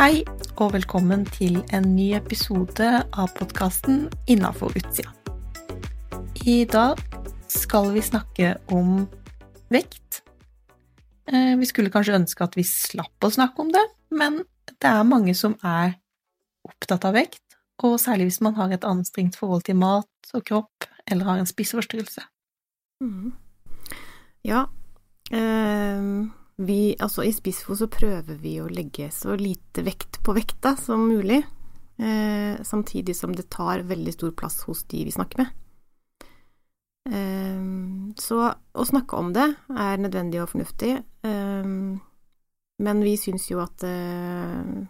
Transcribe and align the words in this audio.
Hei, 0.00 0.22
og 0.56 0.70
velkommen 0.72 1.26
til 1.28 1.58
en 1.76 1.90
ny 1.92 2.14
episode 2.16 2.86
av 3.04 3.34
podkasten 3.36 4.06
Innafor 4.32 4.72
utsida. 4.72 5.10
I 6.48 6.62
dag 6.64 7.02
skal 7.52 7.90
vi 7.92 8.00
snakke 8.00 8.54
om 8.72 9.02
vekt. 9.68 10.22
Eh, 11.28 11.52
vi 11.60 11.68
skulle 11.68 11.92
kanskje 11.92 12.16
ønske 12.16 12.48
at 12.48 12.56
vi 12.56 12.64
slapp 12.64 13.28
å 13.28 13.32
snakke 13.36 13.60
om 13.60 13.74
det, 13.76 13.84
men 14.08 14.40
det 14.70 14.88
er 14.88 15.04
mange 15.04 15.36
som 15.36 15.58
er 15.60 15.98
opptatt 16.64 17.04
av 17.04 17.18
vekt, 17.20 17.60
og 17.84 18.00
særlig 18.00 18.30
hvis 18.30 18.42
man 18.48 18.56
har 18.56 18.72
et 18.72 18.88
anstrengt 18.88 19.36
forhold 19.36 19.68
til 19.68 19.76
mat 19.84 20.32
og 20.32 20.48
kropp, 20.48 20.88
eller 21.12 21.28
har 21.28 21.44
en 21.44 21.52
spiseforstyrrelse. 21.52 22.24
Mm. 23.04 23.34
Ja, 24.48 24.64
eh, 25.28 26.08
vi, 26.60 26.94
altså 27.00 27.24
I 27.24 27.32
Spissfo 27.32 27.74
så 27.78 27.88
prøver 27.88 28.36
vi 28.40 28.58
å 28.60 28.68
legge 28.68 29.08
så 29.14 29.32
lite 29.38 29.84
vekt 29.86 30.20
på 30.24 30.34
vekta 30.36 30.74
som 30.76 31.06
mulig, 31.08 31.40
eh, 31.96 32.60
samtidig 32.62 33.16
som 33.16 33.32
det 33.36 33.48
tar 33.52 33.86
veldig 33.88 34.12
stor 34.12 34.34
plass 34.36 34.60
hos 34.68 34.84
de 34.92 35.04
vi 35.08 35.14
snakker 35.14 35.40
med. 35.40 35.54
Eh, 37.08 37.62
så 38.20 38.42
å 38.52 38.84
snakke 38.84 39.16
om 39.16 39.32
det 39.32 39.46
er 39.72 40.02
nødvendig 40.04 40.42
og 40.42 40.50
fornuftig, 40.52 40.98
eh, 41.00 41.70
men 42.80 43.02
vi 43.04 43.16
syns 43.20 43.48
jo 43.50 43.62
at 43.64 43.84
eh, 43.88 44.84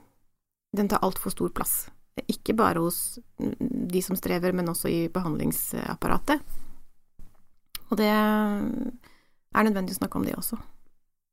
den 0.74 0.90
tar 0.90 1.06
altfor 1.06 1.34
stor 1.34 1.54
plass. 1.54 1.84
Ikke 2.26 2.56
bare 2.58 2.82
hos 2.82 3.20
de 3.38 4.02
som 4.02 4.18
strever, 4.18 4.52
men 4.52 4.68
også 4.68 4.90
i 4.90 5.06
behandlingsapparatet. 5.08 6.42
Og 7.90 7.96
det 7.98 8.10
er 8.10 9.66
nødvendig 9.66 9.94
å 9.94 10.02
snakke 10.02 10.18
om 10.18 10.26
det 10.26 10.36
også. 10.38 10.58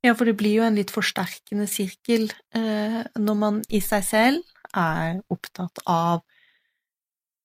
Ja, 0.06 0.14
for 0.14 0.28
det 0.28 0.36
blir 0.38 0.60
jo 0.60 0.66
en 0.66 0.76
litt 0.78 0.92
forsterkende 0.94 1.66
sirkel 1.70 2.28
eh, 2.54 3.00
når 3.18 3.38
man 3.38 3.62
i 3.74 3.80
seg 3.82 4.04
selv 4.06 4.76
er 4.76 5.18
opptatt 5.32 5.80
av 5.90 6.22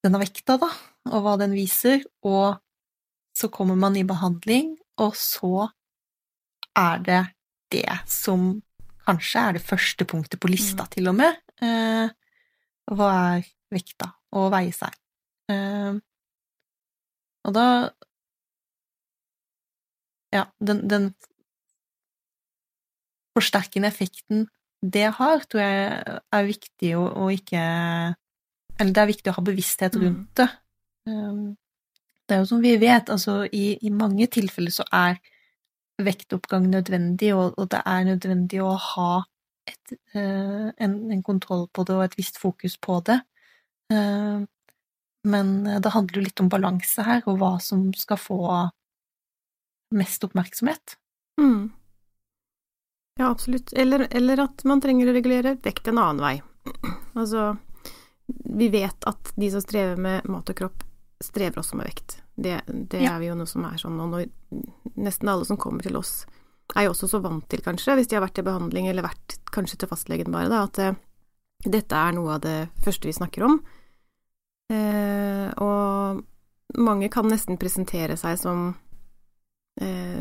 denne 0.04 0.20
vekta, 0.20 0.58
da, 0.60 0.68
og 1.10 1.24
hva 1.24 1.34
den 1.40 1.54
viser, 1.56 2.04
og 2.28 2.60
så 3.34 3.48
kommer 3.50 3.78
man 3.80 3.96
i 3.96 4.04
behandling, 4.06 4.74
og 5.00 5.16
så 5.18 5.66
er 6.78 7.02
det 7.06 7.22
det 7.74 7.98
som 8.10 8.52
kanskje 9.04 9.40
er 9.48 9.56
det 9.56 9.64
første 9.64 10.06
punktet 10.08 10.40
på 10.40 10.50
lista, 10.52 10.86
mm. 10.86 10.92
til 10.94 11.10
og 11.10 11.18
med. 11.18 11.40
Eh, 11.64 12.06
hva 12.94 13.10
er 13.34 13.48
vekta? 13.74 14.12
Å 14.34 14.48
veie 14.52 14.72
seg. 14.74 14.94
Eh, 15.50 15.94
og 17.44 17.54
da 17.54 17.68
Ja, 20.34 20.48
den, 20.58 20.80
den 20.90 21.04
forsterkende 23.34 23.90
effekten 23.90 24.46
det 24.84 25.08
har, 25.16 25.44
tror 25.48 25.62
jeg 25.62 26.16
er 26.36 26.48
viktig 26.48 26.94
å, 26.98 27.04
å 27.24 27.28
ikke 27.32 27.60
Eller 28.78 28.90
det 28.90 29.02
er 29.02 29.10
viktig 29.10 29.30
å 29.30 29.36
ha 29.36 29.44
bevissthet 29.46 29.96
rundt 29.96 30.26
mm. 30.26 30.34
det. 30.40 30.48
Um, 31.08 31.44
det 32.24 32.34
er 32.34 32.42
jo 32.42 32.48
som 32.48 32.62
vi 32.64 32.72
vet, 32.80 33.10
altså 33.12 33.44
i, 33.44 33.76
i 33.84 33.92
mange 33.92 34.26
tilfeller 34.32 34.72
så 34.74 34.86
er 34.92 35.20
vektoppgang 36.02 36.66
nødvendig, 36.72 37.30
og, 37.36 37.54
og, 37.54 37.68
det 37.70 37.82
er 37.86 38.08
nødvendig 38.08 38.60
å 38.64 38.72
ha 38.74 39.10
et, 39.68 39.94
uh, 40.16 40.72
en, 40.74 40.96
en, 41.12 41.22
kontroll 41.22 41.68
på 41.70 41.84
det 41.86 41.94
og 41.94 42.04
et 42.08 42.18
visst 42.18 42.40
fokus 42.42 42.74
på 42.82 42.98
det. 43.06 43.20
Uh, 43.92 44.42
men 45.24 45.54
det 45.64 45.94
handler 45.94 46.18
jo 46.18 46.26
litt 46.26 46.42
om 46.42 46.50
balanse 46.52 47.04
her, 47.06 47.22
og 47.30 47.38
hva 47.40 47.54
som 47.62 47.86
skal 47.96 48.20
få 48.20 48.40
mest 49.94 50.26
oppmerksomhet. 50.26 50.98
Mm. 51.40 51.70
Ja, 53.16 53.28
absolutt. 53.30 53.72
Eller, 53.72 54.08
eller, 54.10 54.40
at 54.48 54.64
man 54.64 54.80
trenger 54.82 55.10
å 55.10 55.14
regulere 55.14 55.54
vekt 55.62 55.88
en 55.88 56.00
annen 56.02 56.24
vei. 56.24 56.36
Altså, 57.14 57.52
vi 58.26 58.66
vet 58.72 59.04
at 59.06 59.28
de 59.38 59.46
som 59.52 59.62
strever 59.62 60.00
med 60.00 60.24
mat 60.26 60.48
og 60.50 60.56
kropp, 60.58 60.80
strever 61.22 61.60
også 61.60 61.76
med 61.78 61.86
vekt. 61.86 62.16
Det, 62.34 62.56
det 62.66 63.04
ja. 63.04 63.12
er 63.12 63.20
vi 63.22 63.28
jo 63.28 63.36
noe 63.38 63.46
som 63.46 63.62
er 63.68 63.78
sånn. 63.78 64.00
Og 64.02 64.10
når, 64.10 64.24
nesten 64.98 65.30
alle 65.30 65.46
som 65.46 65.60
kommer 65.60 65.86
til 65.86 65.94
oss, 66.00 66.24
er 66.74 66.88
jo 66.88 66.94
også 66.94 67.12
så 67.12 67.20
vant 67.22 67.46
til, 67.50 67.62
kanskje, 67.62 67.94
hvis 68.00 68.10
de 68.10 68.18
har 68.18 68.24
vært 68.24 68.40
i 68.42 68.46
behandling 68.46 68.88
eller 68.90 69.06
vært 69.06 69.38
kanskje 69.54 69.78
til 69.82 69.90
fastlegen 69.92 70.34
bare, 70.34 70.50
da, 70.50 70.64
at 70.66 70.80
uh, 70.82 70.98
dette 71.64 72.02
er 72.02 72.16
noe 72.16 72.34
av 72.34 72.42
det 72.42 72.58
første 72.82 73.06
vi 73.06 73.14
snakker 73.14 73.46
om. 73.46 73.58
Uh, 74.72 75.54
og 75.62 76.24
mange 76.80 77.10
kan 77.12 77.28
nesten 77.30 77.60
presentere 77.60 78.16
seg 78.18 78.40
som 78.40 78.66
eh, 78.72 78.83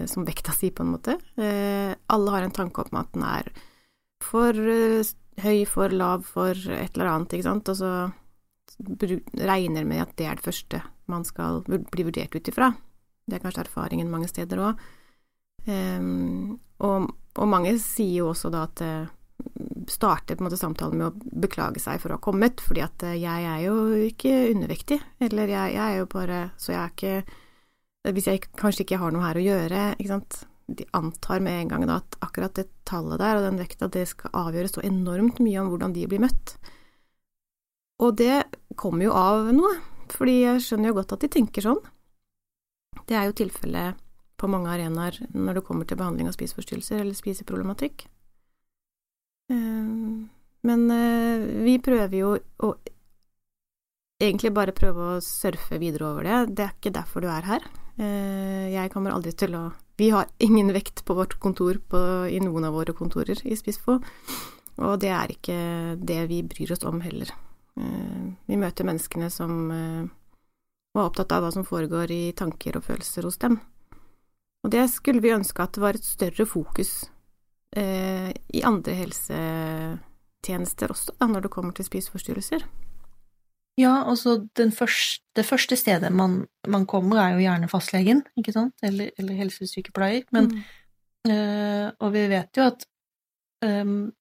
som 0.10 0.26
vekta 0.26 0.54
si, 0.56 0.72
på 0.74 0.84
en 0.84 0.94
måte. 0.96 1.18
Eh, 1.38 1.94
alle 2.08 2.34
har 2.34 2.46
en 2.46 2.56
tanke 2.56 2.82
om 2.82 2.98
at 2.98 3.12
den 3.14 3.26
er 3.28 3.50
for 4.24 4.58
eh, 4.58 5.14
høy, 5.44 5.64
for 5.70 5.94
lav, 5.94 6.26
for 6.26 6.54
et 6.54 6.96
eller 6.96 7.12
annet, 7.12 7.36
ikke 7.36 7.48
sant, 7.48 7.70
og 7.70 7.78
så 7.78 7.94
regner 9.38 9.86
med 9.86 10.02
at 10.02 10.14
det 10.18 10.28
er 10.28 10.40
det 10.40 10.46
første 10.46 10.82
man 11.12 11.26
skal 11.28 11.62
bli 11.68 12.06
vurdert 12.06 12.34
ut 12.34 12.50
ifra. 12.50 12.72
Det 13.28 13.38
er 13.38 13.44
kanskje 13.44 13.66
erfaringen 13.68 14.12
mange 14.12 14.30
steder 14.32 14.62
òg. 14.64 14.80
Um, 15.64 16.58
og, 16.84 17.12
og, 17.38 17.46
mange 17.48 17.78
sier 17.80 18.24
jo 18.24 18.32
også 18.34 18.50
da 18.52 18.66
at 18.68 18.82
starter 19.88 20.36
på 20.36 20.44
en 20.44 20.48
måte 20.50 20.60
samtalen 20.60 21.00
med 21.00 21.08
å 21.08 21.40
beklage 21.44 21.80
seg 21.80 22.02
for 22.02 22.12
å 22.12 22.18
ha 22.18 22.24
kommet, 22.24 22.60
fordi 22.64 22.84
at 22.84 23.06
jeg 23.16 23.48
er 23.48 23.62
jo 23.64 23.78
ikke 24.10 24.34
undervektig, 24.50 25.00
eller 25.24 25.52
jeg, 25.52 25.76
jeg, 25.76 25.86
er 25.86 26.02
jo 26.02 26.10
bare 26.12 26.42
Så 26.58 26.74
jeg 26.74 26.82
er 26.82 26.92
ikke 26.92 27.43
hvis 28.12 28.28
jeg 28.28 28.44
kanskje 28.60 28.84
ikke 28.84 29.00
har 29.00 29.14
noe 29.16 29.24
her 29.24 29.40
å 29.40 29.46
gjøre, 29.46 29.84
ikke 29.96 30.12
sant. 30.12 30.44
De 30.68 30.86
antar 30.96 31.42
med 31.44 31.58
en 31.60 31.72
gang 31.74 31.84
da 31.88 31.98
at 32.00 32.16
akkurat 32.24 32.56
det 32.56 32.70
tallet 32.88 33.20
der 33.20 33.40
og 33.40 33.48
den 33.48 33.60
vekta, 33.60 33.90
det 33.92 34.06
skal 34.12 34.32
avgjøre 34.46 34.72
så 34.72 34.84
enormt 34.88 35.42
mye 35.44 35.60
om 35.60 35.72
hvordan 35.72 35.96
de 35.96 36.06
blir 36.08 36.24
møtt. 36.24 36.56
Og 38.04 38.16
det 38.20 38.46
kommer 38.80 39.08
jo 39.08 39.16
av 39.16 39.52
noe, 39.56 39.76
fordi 40.12 40.40
jeg 40.42 40.64
skjønner 40.66 40.92
jo 40.92 40.98
godt 41.00 41.16
at 41.16 41.26
de 41.26 41.32
tenker 41.36 41.66
sånn. 41.66 41.84
Det 43.08 43.16
er 43.20 43.28
jo 43.28 43.38
tilfellet 43.38 44.00
på 44.40 44.50
mange 44.52 44.72
arenaer 44.72 45.20
når 45.32 45.60
det 45.60 45.66
kommer 45.68 45.88
til 45.88 46.00
behandling 46.00 46.28
av 46.28 46.36
spiseforstyrrelser 46.36 47.04
eller 47.04 47.16
spiseproblematikk. 47.18 48.08
Eh, 49.52 49.94
men 50.64 50.84
eh, 50.96 51.46
vi 51.68 51.78
prøver 51.84 52.18
jo 52.18 52.34
å 52.36 52.74
egentlig 54.24 54.54
bare 54.56 54.76
prøve 54.76 55.14
å 55.16 55.24
surfe 55.24 55.80
videre 55.82 56.10
over 56.12 56.28
det. 56.28 56.42
Det 56.56 56.68
er 56.68 56.76
ikke 56.78 56.96
derfor 56.96 57.24
du 57.24 57.32
er 57.32 57.48
her. 57.48 57.72
Eh, 58.02 58.74
jeg 58.74 58.90
kommer 58.94 59.14
aldri 59.14 59.36
til 59.38 59.54
å 59.54 59.68
Vi 60.02 60.08
har 60.10 60.26
ingen 60.42 60.72
vekt 60.74 61.04
på 61.06 61.14
vårt 61.14 61.36
kontor 61.38 61.78
på, 61.78 62.00
i 62.26 62.40
noen 62.42 62.66
av 62.66 62.74
våre 62.74 62.96
kontorer 62.98 63.38
i 63.46 63.54
Spissfo, 63.54 64.00
og 64.82 64.94
det 65.04 65.12
er 65.14 65.30
ikke 65.30 65.58
det 66.02 66.24
vi 66.32 66.40
bryr 66.42 66.72
oss 66.74 66.82
om 66.90 66.98
heller. 67.04 67.30
Eh, 67.78 68.34
vi 68.50 68.58
møter 68.58 68.88
menneskene 68.90 69.30
som 69.30 69.70
eh, 69.70 70.10
opptatt 70.98 71.36
av 71.38 71.46
hva 71.46 71.52
som 71.54 71.68
foregår 71.68 72.10
i 72.10 72.34
tanker 72.34 72.80
og 72.80 72.88
følelser 72.88 73.30
hos 73.30 73.38
dem. 73.38 73.60
Og 74.66 74.74
det 74.74 74.88
skulle 74.90 75.22
vi 75.22 75.36
ønske 75.36 75.62
at 75.62 75.78
det 75.78 75.84
var 75.84 75.94
et 75.94 76.08
større 76.08 76.46
fokus 76.50 77.10
i 77.74 78.62
andre 78.62 78.94
helsetjenester 78.94 80.92
også, 80.94 81.16
da, 81.18 81.26
når 81.26 81.48
det 81.48 81.54
kommer 81.56 81.74
til 81.74 81.88
spiseforstyrrelser. 81.88 82.62
Ja, 83.78 84.04
altså 84.10 84.48
første, 84.56 85.24
det 85.36 85.46
første 85.46 85.76
stedet 85.76 86.12
man, 86.14 86.46
man, 86.68 86.86
kommer, 86.86 87.18
er 87.18 87.34
jo 87.34 87.42
gjerne 87.42 87.70
fastlegen, 87.70 88.22
ikke 88.38 88.54
sant, 88.54 88.76
eller, 88.84 89.10
eller 89.18 89.34
helsesykepleier, 89.34 90.28
men 90.32 90.52
mm. 90.52 91.32
øh, 91.32 91.92
Og 92.00 92.14
vi 92.14 92.28
vet 92.30 92.58
jo 92.58 92.68
at 92.70 92.86
øh, 93.66 94.12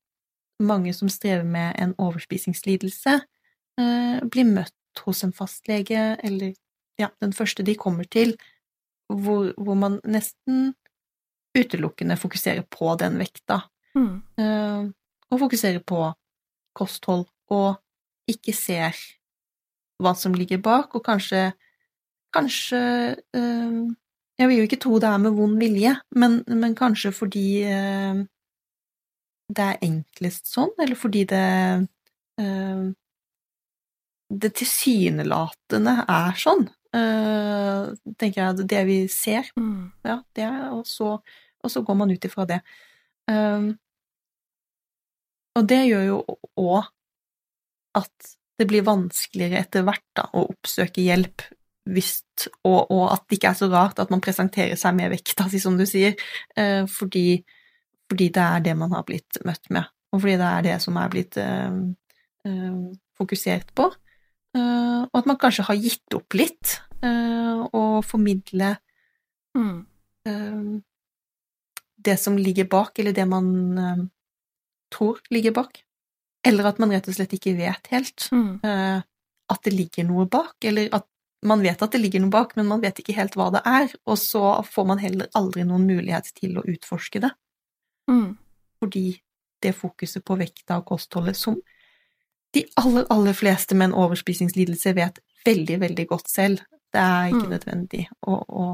mange 0.61 0.93
som 0.93 1.09
strever 1.09 1.45
med 1.45 1.73
en 1.79 1.95
overspisingslidelse, 1.99 3.21
øh, 3.81 4.19
blir 4.31 4.49
møtt 4.49 5.05
hos 5.05 5.25
en 5.25 5.33
fastlege, 5.33 6.17
eller 6.25 6.55
ja, 6.99 7.09
den 7.21 7.33
første 7.33 7.63
de 7.63 7.75
kommer 7.75 8.05
til, 8.05 8.37
hvor, 9.09 9.53
hvor 9.61 9.75
man 9.75 10.01
nesten 10.05 10.75
utelukkende 11.59 12.17
fokuserer 12.17 12.63
på 12.71 12.97
den 12.97 13.19
vekta, 13.19 13.59
mm. 13.95 14.23
og 15.31 15.39
fokuserer 15.39 15.83
på 15.87 16.13
kosthold, 16.75 17.27
og 17.51 17.83
ikke 18.29 18.53
ser 18.53 18.97
hva 20.03 20.15
som 20.19 20.35
ligger 20.37 20.61
bak, 20.63 20.95
og 20.99 21.05
kanskje 21.07 21.53
Kanskje 22.33 23.17
øh, 23.37 23.91
Jeg 24.39 24.49
vil 24.49 24.57
jo 24.57 24.63
ikke 24.63 24.81
tro 24.81 24.99
det 24.99 25.09
er 25.09 25.17
med 25.17 25.31
vond 25.37 25.59
vilje, 25.59 25.97
men, 26.17 26.45
men 26.49 26.75
kanskje 26.75 27.13
fordi 27.13 27.63
øh, 27.69 28.25
det 29.53 29.65
er 29.65 29.83
enklest 29.85 30.49
sånn, 30.49 30.73
eller 30.81 30.97
fordi 30.97 31.25
det 31.29 31.89
øh, 32.41 32.93
Det 34.43 34.55
tilsynelatende 34.57 35.93
er 36.09 36.39
sånn, 36.41 36.63
tenker 38.17 38.39
jeg, 38.39 38.65
det 38.65 38.79
vi 38.89 38.97
ser. 39.13 39.51
Mm. 39.61 39.91
Ja, 40.09 40.15
det 40.33 40.47
er, 40.47 40.71
og, 40.73 40.87
så, 40.89 41.19
og 41.61 41.71
så 41.71 41.83
går 41.85 41.99
man 42.01 42.15
ut 42.15 42.25
ifra 42.25 42.47
det. 42.49 42.63
og 45.53 45.69
det 45.69 45.83
gjør 45.85 46.05
jo 46.07 46.17
òg 46.57 46.89
at 48.01 48.33
det 48.61 48.69
blir 48.69 48.85
vanskeligere 48.87 49.63
etter 49.65 49.85
hvert 49.87 50.05
da, 50.17 50.29
å 50.37 50.47
oppsøke 50.53 51.05
hjelp 51.05 51.45
hvis, 51.91 52.13
og, 52.63 52.91
og, 52.93 53.07
at 53.11 53.25
det 53.27 53.39
ikke 53.39 53.51
er 53.51 53.59
så 53.59 53.69
rart 53.73 53.99
at 54.03 54.13
man 54.13 54.23
presenterer 54.23 54.79
seg 54.79 54.95
med 54.99 55.11
vekta 55.13 55.49
si, 55.51 55.59
som 55.63 55.79
du 55.79 55.85
sier, 55.89 56.15
eh, 56.59 56.85
fordi, 56.91 57.43
fordi, 58.11 58.29
det 58.35 58.45
er 58.45 58.63
det 58.69 58.77
man 58.79 58.95
har 58.95 59.07
blitt 59.09 59.41
møtt 59.47 59.67
med. 59.75 59.91
og 60.13 60.21
fordi 60.21 60.37
det 60.39 60.51
er 60.51 60.63
det 60.69 60.77
som 60.85 60.99
er 61.01 61.11
blitt 61.11 61.39
eh, 61.41 61.75
eh, 62.47 62.79
fokusert 63.19 63.75
på. 63.75 63.91
Uh, 64.53 65.09
og 65.09 65.15
at 65.17 65.29
man 65.31 65.39
kanskje 65.41 65.65
har 65.65 65.79
gitt 65.81 66.13
opp 66.13 66.35
litt 66.37 66.75
og 67.73 68.03
formidle 68.05 68.75
mm. 69.57 69.79
det 72.05 72.17
som 72.21 72.37
ligger 72.37 72.69
bak, 72.69 73.01
eller 73.01 73.17
det 73.17 73.25
man 73.27 73.49
tror 74.93 75.23
ligger 75.33 75.57
bak. 75.57 75.81
Eller 76.47 76.69
at 76.73 76.79
man 76.83 76.91
rett 76.91 77.07
og 77.07 77.15
slett 77.15 77.35
ikke 77.37 77.55
vet 77.55 77.87
helt 77.93 78.27
mm. 78.35 78.65
at 78.67 79.61
det 79.63 79.73
ligger 79.75 80.09
noe 80.09 80.25
bak, 80.27 80.57
eller 80.67 80.89
at 80.97 81.07
man 81.47 81.63
vet 81.63 81.83
at 81.83 81.95
det 81.95 82.01
ligger 82.03 82.23
noe 82.23 82.33
bak, 82.33 82.55
men 82.59 82.69
man 82.71 82.83
vet 82.83 82.99
ikke 83.03 83.15
helt 83.17 83.37
hva 83.39 83.49
det 83.55 83.63
er, 83.67 83.93
og 84.07 84.19
så 84.19 84.57
får 84.67 84.89
man 84.91 85.03
heller 85.03 85.31
aldri 85.39 85.67
noen 85.67 85.87
mulighet 85.87 86.31
til 86.39 86.59
å 86.59 86.65
utforske 86.71 87.23
det. 87.23 87.31
Mm. 88.11 88.35
Fordi 88.83 89.07
det 89.63 89.75
fokuset 89.79 90.25
på 90.27 90.37
vekta 90.39 90.81
og 90.81 90.89
kostholdet 90.91 91.39
som 91.39 91.59
de 92.53 92.65
aller, 92.77 93.07
aller 93.11 93.37
fleste 93.37 93.75
med 93.79 93.91
en 93.91 93.99
overspisingslidelse 94.05 94.95
vet 94.99 95.23
veldig, 95.47 95.79
veldig 95.81 96.07
godt 96.11 96.31
selv, 96.31 96.63
det 96.93 97.01
er 97.01 97.31
ikke 97.31 97.47
mm. 97.47 97.53
nødvendig 97.55 98.03
å, 98.29 98.37
å, 98.37 98.67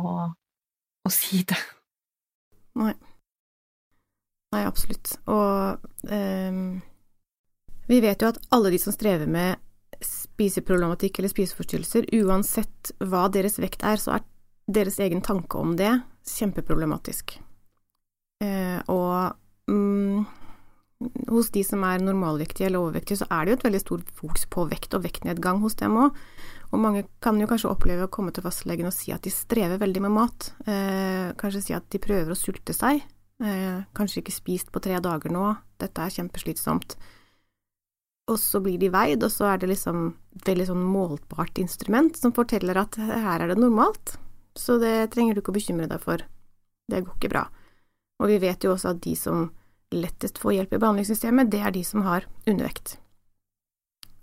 å, 1.07 1.13
si 1.15 1.45
det. 1.47 1.59
Nei. 2.81 2.95
Nei, 4.53 4.65
absolutt. 4.65 5.13
Og 5.31 5.85
um, 6.11 6.81
vi 7.89 8.01
vet 8.05 8.23
jo 8.23 8.31
at 8.31 8.41
alle 8.55 8.73
de 8.75 8.81
som 8.83 8.95
strever 8.95 9.29
med 9.31 9.57
spiseproblematikk 10.05 11.19
eller 11.19 11.33
spiseforstyrrelser, 11.33 12.09
uansett 12.23 12.93
hva 13.03 13.27
deres 13.33 13.59
vekt 13.59 13.83
er, 13.87 13.99
så 13.99 14.19
er 14.19 14.27
deres 14.69 15.01
egen 15.03 15.23
tanke 15.25 15.59
om 15.59 15.75
det 15.79 15.91
kjempeproblematisk. 16.29 17.39
Eh, 18.45 18.79
og 18.93 19.73
mm, 19.73 20.27
hos 21.33 21.51
de 21.55 21.65
som 21.67 21.83
er 21.89 22.05
normalvektige 22.05 22.69
eller 22.69 22.85
overvektige, 22.85 23.23
så 23.23 23.29
er 23.33 23.45
det 23.45 23.53
jo 23.53 23.59
et 23.59 23.67
veldig 23.69 23.83
stort 23.83 24.15
fokus 24.21 24.47
på 24.53 24.69
vekt 24.71 24.95
og 24.99 25.05
vektnedgang 25.07 25.63
hos 25.65 25.79
dem 25.81 25.99
òg. 25.99 26.17
Og 26.69 26.83
mange 26.83 27.07
kan 27.25 27.39
jo 27.41 27.49
kanskje 27.49 27.71
oppleve 27.73 28.07
å 28.07 28.13
komme 28.13 28.35
til 28.37 28.45
fastlegen 28.45 28.91
og 28.91 28.95
si 28.95 29.15
at 29.15 29.25
de 29.25 29.33
strever 29.33 29.81
veldig 29.81 30.05
med 30.05 30.15
mat. 30.15 30.51
Eh, 30.69 31.31
kanskje 31.41 31.65
si 31.65 31.77
at 31.77 31.89
de 31.89 32.03
prøver 32.03 32.35
å 32.35 32.39
sulte 32.39 32.77
seg. 32.77 33.01
Eh, 33.41 33.79
kanskje 33.97 34.21
ikke 34.21 34.35
spist 34.37 34.75
på 34.75 34.83
tre 34.85 34.99
dager 35.01 35.33
nå. 35.33 35.47
Dette 35.81 36.05
er 36.05 36.13
kjempeslitsomt 36.13 36.99
og 38.29 38.39
så 38.41 38.61
blir 38.61 38.79
de 38.81 38.91
veid, 38.93 39.23
og 39.25 39.33
så 39.33 39.53
er 39.53 39.61
det 39.61 39.71
liksom 39.73 40.11
veldig 40.45 40.67
sånn 40.69 40.85
målbart 40.85 41.59
instrument 41.63 42.17
som 42.19 42.35
forteller 42.37 42.79
at 42.81 42.99
her 43.01 43.45
er 43.45 43.53
det 43.53 43.59
normalt, 43.61 44.19
så 44.59 44.77
det 44.83 45.11
trenger 45.15 45.35
du 45.35 45.43
ikke 45.43 45.55
å 45.55 45.59
bekymre 45.59 45.89
deg 45.91 46.03
for, 46.03 46.23
det 46.89 47.03
går 47.05 47.17
ikke 47.17 47.33
bra. 47.33 47.47
Og 48.19 48.33
vi 48.33 48.41
vet 48.43 48.65
jo 48.65 48.75
også 48.75 48.93
at 48.93 49.03
de 49.05 49.15
som 49.17 49.49
lettest 49.95 50.41
får 50.43 50.59
hjelp 50.59 50.75
i 50.75 50.81
behandlingssystemet, 50.83 51.51
det 51.53 51.63
er 51.65 51.73
de 51.73 51.85
som 51.87 52.05
har 52.05 52.27
undervekt. 52.45 52.99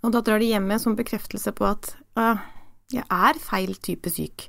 Og 0.06 0.12
da 0.14 0.22
drar 0.22 0.38
de 0.38 0.52
hjem 0.52 0.68
med 0.68 0.78
en 0.78 0.84
sånn 0.84 0.98
bekreftelse 0.98 1.50
på 1.56 1.66
at 1.66 1.94
ah, 2.20 2.44
jeg 2.92 3.02
er 3.02 3.40
feil 3.42 3.74
type 3.82 4.12
syk, 4.12 4.46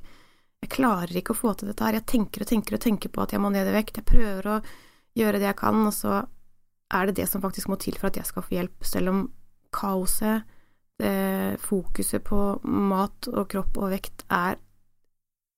jeg 0.62 0.70
klarer 0.74 1.14
ikke 1.18 1.34
å 1.34 1.38
få 1.38 1.54
til 1.54 1.70
dette 1.70 1.86
her, 1.86 1.98
jeg 1.98 2.06
tenker 2.10 2.42
og 2.42 2.50
tenker 2.50 2.76
og 2.76 2.82
tenker 2.82 3.10
på 3.14 3.22
at 3.22 3.34
jeg 3.34 3.42
må 3.42 3.50
ned 3.54 3.68
i 3.70 3.74
vekt, 3.74 3.98
jeg 3.98 4.06
prøver 4.06 4.50
å 4.50 4.58
gjøre 5.18 5.40
det 5.40 5.48
jeg 5.50 5.58
kan, 5.58 5.80
og 5.86 5.94
så 5.94 6.20
er 6.94 7.08
det 7.08 7.18
det 7.20 7.26
som 7.30 7.42
faktisk 7.42 7.70
må 7.70 7.78
til 7.80 7.98
for 7.98 8.10
at 8.10 8.18
jeg 8.18 8.26
skal 8.28 8.44
få 8.44 8.56
hjelp, 8.56 8.86
selv 8.86 9.12
om 9.12 9.20
kaoset, 9.74 10.54
fokuset 11.62 12.24
på 12.26 12.38
mat 12.66 13.28
og 13.30 13.44
kropp 13.52 13.76
og 13.78 13.92
vekt 13.92 14.24
er 14.34 14.56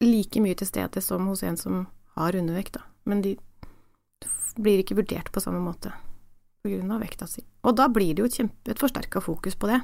like 0.04 0.42
mye 0.44 0.56
til 0.58 0.68
stede 0.68 1.00
som 1.00 1.30
hos 1.30 1.40
en 1.46 1.56
som 1.56 1.86
har 2.18 2.36
undervekt, 2.36 2.76
da. 2.76 2.84
Men 3.08 3.22
de 3.24 3.36
blir 4.60 4.82
ikke 4.82 4.98
vurdert 4.98 5.30
på 5.32 5.40
samme 5.40 5.62
måte 5.64 5.92
på 6.60 6.72
grunn 6.72 6.92
av 6.92 7.00
vekta 7.00 7.28
si. 7.30 7.44
Og 7.64 7.76
da 7.78 7.88
blir 7.92 8.12
det 8.16 8.24
jo 8.24 8.32
kjempe, 8.34 8.72
et 8.72 8.80
forsterka 8.80 9.22
fokus 9.24 9.56
på 9.56 9.70
det. 9.70 9.80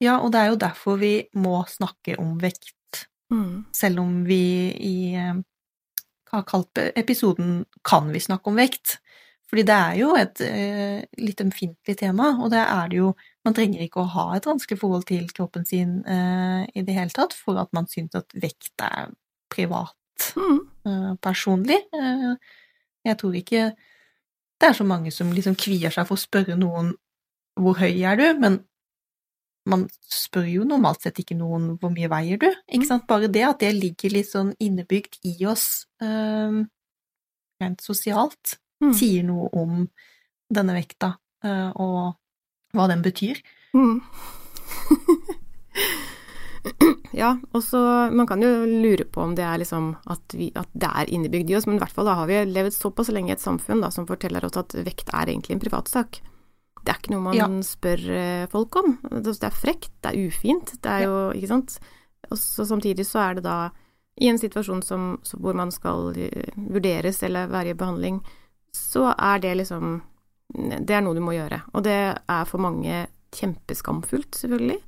Ja, 0.00 0.16
og 0.24 0.32
det 0.32 0.40
er 0.40 0.52
jo 0.52 0.60
derfor 0.60 0.96
vi 1.00 1.14
må 1.36 1.60
snakke 1.68 2.16
om 2.20 2.38
vekt, 2.40 3.04
mm. 3.32 3.72
selv 3.76 4.00
om 4.00 4.22
vi 4.24 4.42
i 4.80 4.96
hva 6.30 6.38
har 6.38 6.46
kalt 6.46 6.78
episoden 6.78 7.64
Kan 7.82 8.12
vi 8.14 8.20
snakke 8.22 8.52
om 8.52 8.58
vekt? 8.60 9.00
Fordi 9.50 9.64
det 9.66 9.74
er 9.74 9.96
jo 9.98 10.12
et 10.14 10.40
eh, 10.46 11.00
litt 11.18 11.40
ømfintlig 11.42 11.96
tema, 11.98 12.30
og 12.38 12.52
det 12.52 12.62
er 12.62 12.90
det 12.90 13.00
jo 13.00 13.12
Man 13.40 13.54
trenger 13.56 13.80
ikke 13.80 14.02
å 14.02 14.10
ha 14.12 14.24
et 14.36 14.44
vanskelig 14.44 14.76
forhold 14.82 15.06
til 15.08 15.22
kroppen 15.32 15.64
sin 15.64 16.02
eh, 16.04 16.66
i 16.76 16.82
det 16.84 16.92
hele 16.92 17.08
tatt 17.16 17.32
for 17.32 17.56
at 17.56 17.70
man 17.72 17.86
syns 17.88 18.18
at 18.18 18.34
vekt 18.36 18.82
er 18.84 19.14
privat, 19.48 20.26
mm. 20.36 20.58
eh, 20.84 21.14
personlig. 21.24 21.78
Eh, 21.96 22.34
jeg 23.08 23.16
tror 23.22 23.38
ikke 23.40 23.62
det 24.60 24.68
er 24.68 24.76
så 24.76 24.84
mange 24.84 25.08
som 25.08 25.32
liksom 25.32 25.56
kvier 25.56 25.88
seg 25.94 26.04
for 26.04 26.20
å 26.20 26.20
spørre 26.20 26.58
noen 26.60 26.92
hvor 27.56 27.80
høy 27.80 28.04
er 28.04 28.20
du, 28.20 28.26
men 28.44 28.60
man 29.68 29.86
spør 30.04 30.48
jo 30.48 30.68
normalt 30.68 31.04
sett 31.04 31.20
ikke 31.22 31.36
noen 31.38 31.74
hvor 31.80 31.92
mye 31.94 32.12
veier 32.12 32.40
du, 32.40 32.48
ikke 32.68 32.84
mm. 32.84 32.90
sant? 32.92 33.08
Bare 33.08 33.32
det 33.32 33.46
at 33.48 33.64
det 33.64 33.72
ligger 33.76 34.12
litt 34.14 34.30
sånn 34.30 34.52
innebygd 34.60 35.16
i 35.32 35.36
oss 35.48 35.86
eh, 36.04 36.60
rent 37.60 37.84
sosialt, 37.84 38.58
mm. 38.82 38.94
sier 38.96 39.26
noe 39.26 39.50
om 39.56 39.84
denne 40.50 40.76
vekta, 40.76 41.14
uh, 41.46 41.70
og 41.78 42.76
hva 42.76 42.88
den 42.90 43.04
betyr. 43.04 43.40
Mm. 43.74 44.00
ja, 47.22 47.36
og 47.54 47.62
så 47.64 47.80
Man 48.12 48.26
kan 48.26 48.42
jo 48.42 48.48
lure 48.66 49.04
på 49.06 49.22
om 49.22 49.36
det 49.38 49.44
er 49.46 49.60
liksom 49.62 49.92
at, 50.10 50.34
vi, 50.36 50.50
at, 50.58 50.68
det 50.72 50.90
er 50.90 51.12
innebygd 51.14 51.52
i 51.52 51.56
oss, 51.58 51.68
men 51.68 51.78
i 51.78 51.82
hvert 51.82 51.94
fall 51.94 52.10
da 52.10 52.18
har 52.18 52.30
vi 52.30 52.40
levd 52.50 52.74
såpass 52.76 53.12
lenge 53.14 53.32
i 53.32 53.36
et 53.36 53.42
samfunn 53.42 53.84
da, 53.84 53.92
som 53.94 54.08
forteller 54.08 54.44
oss 54.46 54.58
at 54.60 54.76
vekt 54.86 55.12
er 55.12 55.32
egentlig 55.32 55.56
en 55.56 55.62
privatsak. 55.62 56.20
Det 56.80 56.92
er 56.92 57.00
ikke 57.00 57.12
noe 57.12 57.26
man 57.28 57.36
ja. 57.36 57.46
spør 57.66 58.04
eh, 58.16 58.44
folk 58.52 58.76
om. 58.80 58.94
Det 59.10 59.34
er 59.36 59.56
frekt, 59.56 59.92
det 60.00 60.12
er 60.12 60.30
ufint, 60.30 60.72
det 60.80 60.90
er 60.90 61.04
jo 61.04 61.16
Ikke 61.36 61.50
sant. 61.50 61.76
Og 62.30 62.38
så 62.40 62.64
samtidig 62.68 63.04
så 63.08 63.20
er 63.24 63.38
det 63.38 63.44
da 63.44 63.56
i 64.20 64.28
en 64.28 64.38
situasjon 64.40 64.82
som, 64.84 65.14
hvor 65.40 65.56
man 65.56 65.72
skal 65.72 66.12
eh, 66.16 66.56
vurderes 66.56 67.22
eller 67.26 67.50
være 67.52 67.74
i 67.74 67.78
behandling, 67.78 68.20
så 68.76 69.10
er 69.16 69.42
det 69.42 69.56
liksom 69.62 70.00
Det 70.50 70.94
er 70.94 71.02
noe 71.04 71.14
du 71.14 71.22
må 71.22 71.34
gjøre. 71.36 71.60
Og 71.74 71.84
det 71.86 71.98
er 72.10 72.48
for 72.48 72.62
mange 72.62 73.06
kjempeskamfullt, 73.34 74.34
selvfølgelig. 74.34 74.80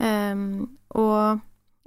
Um, 0.00 0.78
og, 0.96 1.42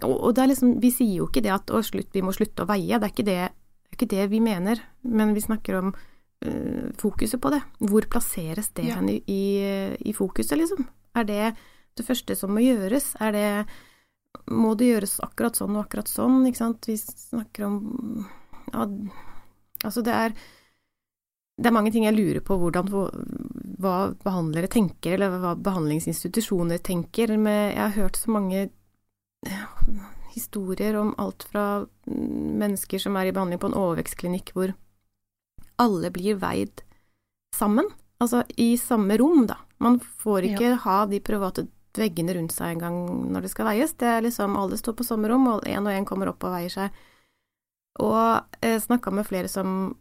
og, 0.06 0.30
det 0.34 0.42
er 0.42 0.50
liksom 0.50 0.72
Vi 0.82 0.90
sier 0.94 1.20
jo 1.20 1.28
ikke 1.30 1.44
det 1.46 1.52
at 1.54 1.70
å, 1.70 1.82
slutt, 1.86 2.10
vi 2.14 2.24
må 2.26 2.34
slutte 2.34 2.66
å 2.66 2.70
veie, 2.70 2.98
det 2.98 3.06
er 3.06 3.14
ikke 3.14 3.26
det, 3.28 3.42
det, 3.50 3.90
er 3.90 3.98
ikke 3.98 4.12
det 4.14 4.30
vi 4.34 4.44
mener. 4.46 4.84
Men 5.02 5.34
vi 5.38 5.46
snakker 5.46 5.80
om 5.82 5.92
uh, 5.94 6.88
fokuset 7.02 7.42
på 7.42 7.54
det. 7.54 7.64
Hvor 7.82 8.10
plasseres 8.12 8.72
det 8.78 8.90
ja. 8.90 9.00
hen 9.00 9.10
i, 9.14 9.20
i, 9.26 9.44
i 10.10 10.16
fokuset, 10.18 10.58
liksom? 10.60 10.86
Er 11.18 11.26
det 11.26 11.44
det 11.98 12.06
første 12.06 12.38
som 12.38 12.54
må 12.54 12.64
gjøres? 12.64 13.16
Er 13.20 13.34
det 13.36 13.50
Må 14.54 14.76
det 14.78 14.92
gjøres 14.92 15.18
akkurat 15.26 15.58
sånn 15.58 15.74
og 15.74 15.88
akkurat 15.88 16.10
sånn, 16.10 16.44
ikke 16.46 16.62
sant? 16.62 16.86
Vi 16.86 16.98
snakker 17.02 17.66
om 17.66 17.80
ja, 18.70 18.86
Altså, 19.80 20.04
det 20.04 20.14
er 20.14 20.34
det 21.60 21.68
er 21.68 21.76
mange 21.76 21.92
ting 21.92 22.06
jeg 22.08 22.16
lurer 22.16 22.44
på 22.46 22.56
hvordan, 22.60 22.90
hva 23.84 23.96
behandlere 24.24 24.70
tenker, 24.72 25.18
eller 25.18 25.40
hva 25.42 25.56
behandlingsinstitusjoner 25.60 26.80
tenker. 26.84 27.36
Men 27.36 27.74
jeg 27.74 27.82
har 27.82 27.98
hørt 27.98 28.20
så 28.20 28.32
mange 28.32 28.70
historier 30.34 30.96
om 31.00 31.14
alt 31.20 31.44
fra 31.52 31.66
mennesker 32.08 33.02
som 33.02 33.18
er 33.20 33.30
i 33.30 33.34
behandling 33.36 33.60
på 33.60 33.72
en 33.72 33.80
overvekstklinikk 33.80 34.54
hvor 34.56 34.76
alle 35.80 36.12
blir 36.16 36.40
veid 36.40 36.84
sammen. 37.56 37.88
Altså 38.20 38.44
i 38.60 38.74
samme 38.80 39.18
rom, 39.20 39.46
da. 39.48 39.60
Man 39.80 40.00
får 40.00 40.50
ikke 40.52 40.74
ja. 40.74 40.80
ha 40.86 40.98
de 41.08 41.22
private 41.24 41.68
veggene 42.00 42.36
rundt 42.36 42.54
seg 42.56 42.76
engang 42.76 42.98
når 43.34 43.48
det 43.48 43.54
skal 43.54 43.70
veies. 43.72 43.96
Det 44.00 44.08
er 44.08 44.26
liksom 44.26 44.58
alle 44.60 44.80
står 44.80 44.98
på 45.00 45.08
samme 45.08 45.32
rom, 45.32 45.48
og 45.56 45.68
én 45.68 45.88
og 45.88 45.96
én 45.96 46.08
kommer 46.08 46.32
opp 46.32 46.44
og 46.44 46.56
veier 46.56 46.74
seg. 46.74 47.00
Og 48.00 48.60
jeg 48.64 48.84
snakka 48.84 49.12
med 49.12 49.28
flere 49.28 49.52
som 49.52 49.96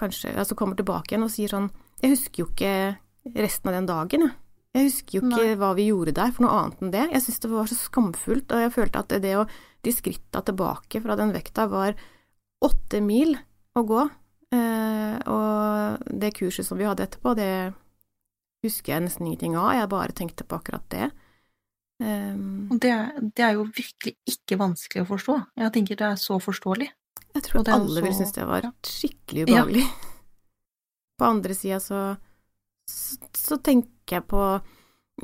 kanskje 0.00 0.32
altså 0.34 0.56
kommer 0.58 0.78
tilbake 0.78 1.12
igjen 1.12 1.26
og 1.26 1.32
sier 1.32 1.52
sånn 1.52 1.68
Jeg 2.02 2.16
husker 2.16 2.42
jo 2.42 2.48
ikke 2.50 2.72
resten 3.38 3.70
av 3.70 3.76
den 3.78 3.86
dagen, 3.88 4.26
jeg. 4.26 4.38
Jeg 4.74 4.88
husker 4.88 5.16
jo 5.16 5.22
ikke 5.22 5.44
Nei. 5.44 5.54
hva 5.60 5.70
vi 5.78 5.86
gjorde 5.86 6.16
der, 6.16 6.32
for 6.34 6.44
noe 6.44 6.56
annet 6.58 6.80
enn 6.82 6.90
det. 6.90 7.04
Jeg 7.12 7.22
syntes 7.22 7.42
det 7.44 7.50
var 7.52 7.68
så 7.70 7.76
skamfullt, 7.78 8.50
og 8.50 8.64
jeg 8.64 8.74
følte 8.74 9.04
at 9.04 9.14
det 9.22 9.36
å 9.38 9.46
De 9.84 9.92
skritta 9.92 10.40
tilbake 10.40 11.02
fra 11.04 11.12
den 11.20 11.28
vekta 11.34 11.66
var 11.68 11.92
åtte 12.64 13.02
mil 13.04 13.34
å 13.76 13.82
gå. 13.84 14.06
Eh, 14.56 15.16
og 15.28 16.06
det 16.08 16.30
kurset 16.38 16.64
som 16.64 16.80
vi 16.80 16.86
hadde 16.88 17.04
etterpå, 17.04 17.34
det 17.36 17.74
husker 18.64 18.94
jeg 18.94 19.04
nesten 19.04 19.28
ingenting 19.28 19.58
av. 19.60 19.74
Jeg 19.76 19.90
bare 19.92 20.16
tenkte 20.16 20.46
på 20.48 20.56
akkurat 20.56 20.86
det. 20.88 21.10
Um, 22.00 22.72
det, 22.80 22.94
det, 23.36 23.44
er 23.44 23.58
jo 23.58 23.68
virkelig 23.68 24.16
ikke 24.26 24.58
vanskelig 24.58 25.04
å 25.04 25.10
forstå. 25.12 25.36
Jeg 25.60 25.74
tenker 25.76 26.00
det 26.00 26.08
er 26.08 26.22
så 26.24 26.40
forståelig. 26.42 26.88
Jeg 27.34 27.46
tror 27.48 27.64
at 27.64 27.72
alle 27.74 27.96
så... 27.96 28.02
ville 28.02 28.16
synes 28.16 28.36
det 28.36 28.46
var 28.48 28.70
skikkelig 28.86 29.48
ubehagelig. 29.48 29.82
Ja. 29.82 30.12
På 31.18 31.26
andre 31.30 31.54
sida 31.54 31.80
så, 31.82 32.00
så, 32.90 33.18
så, 33.38 33.58
tenker 33.62 34.16
jeg 34.16 34.24
på 34.26 34.40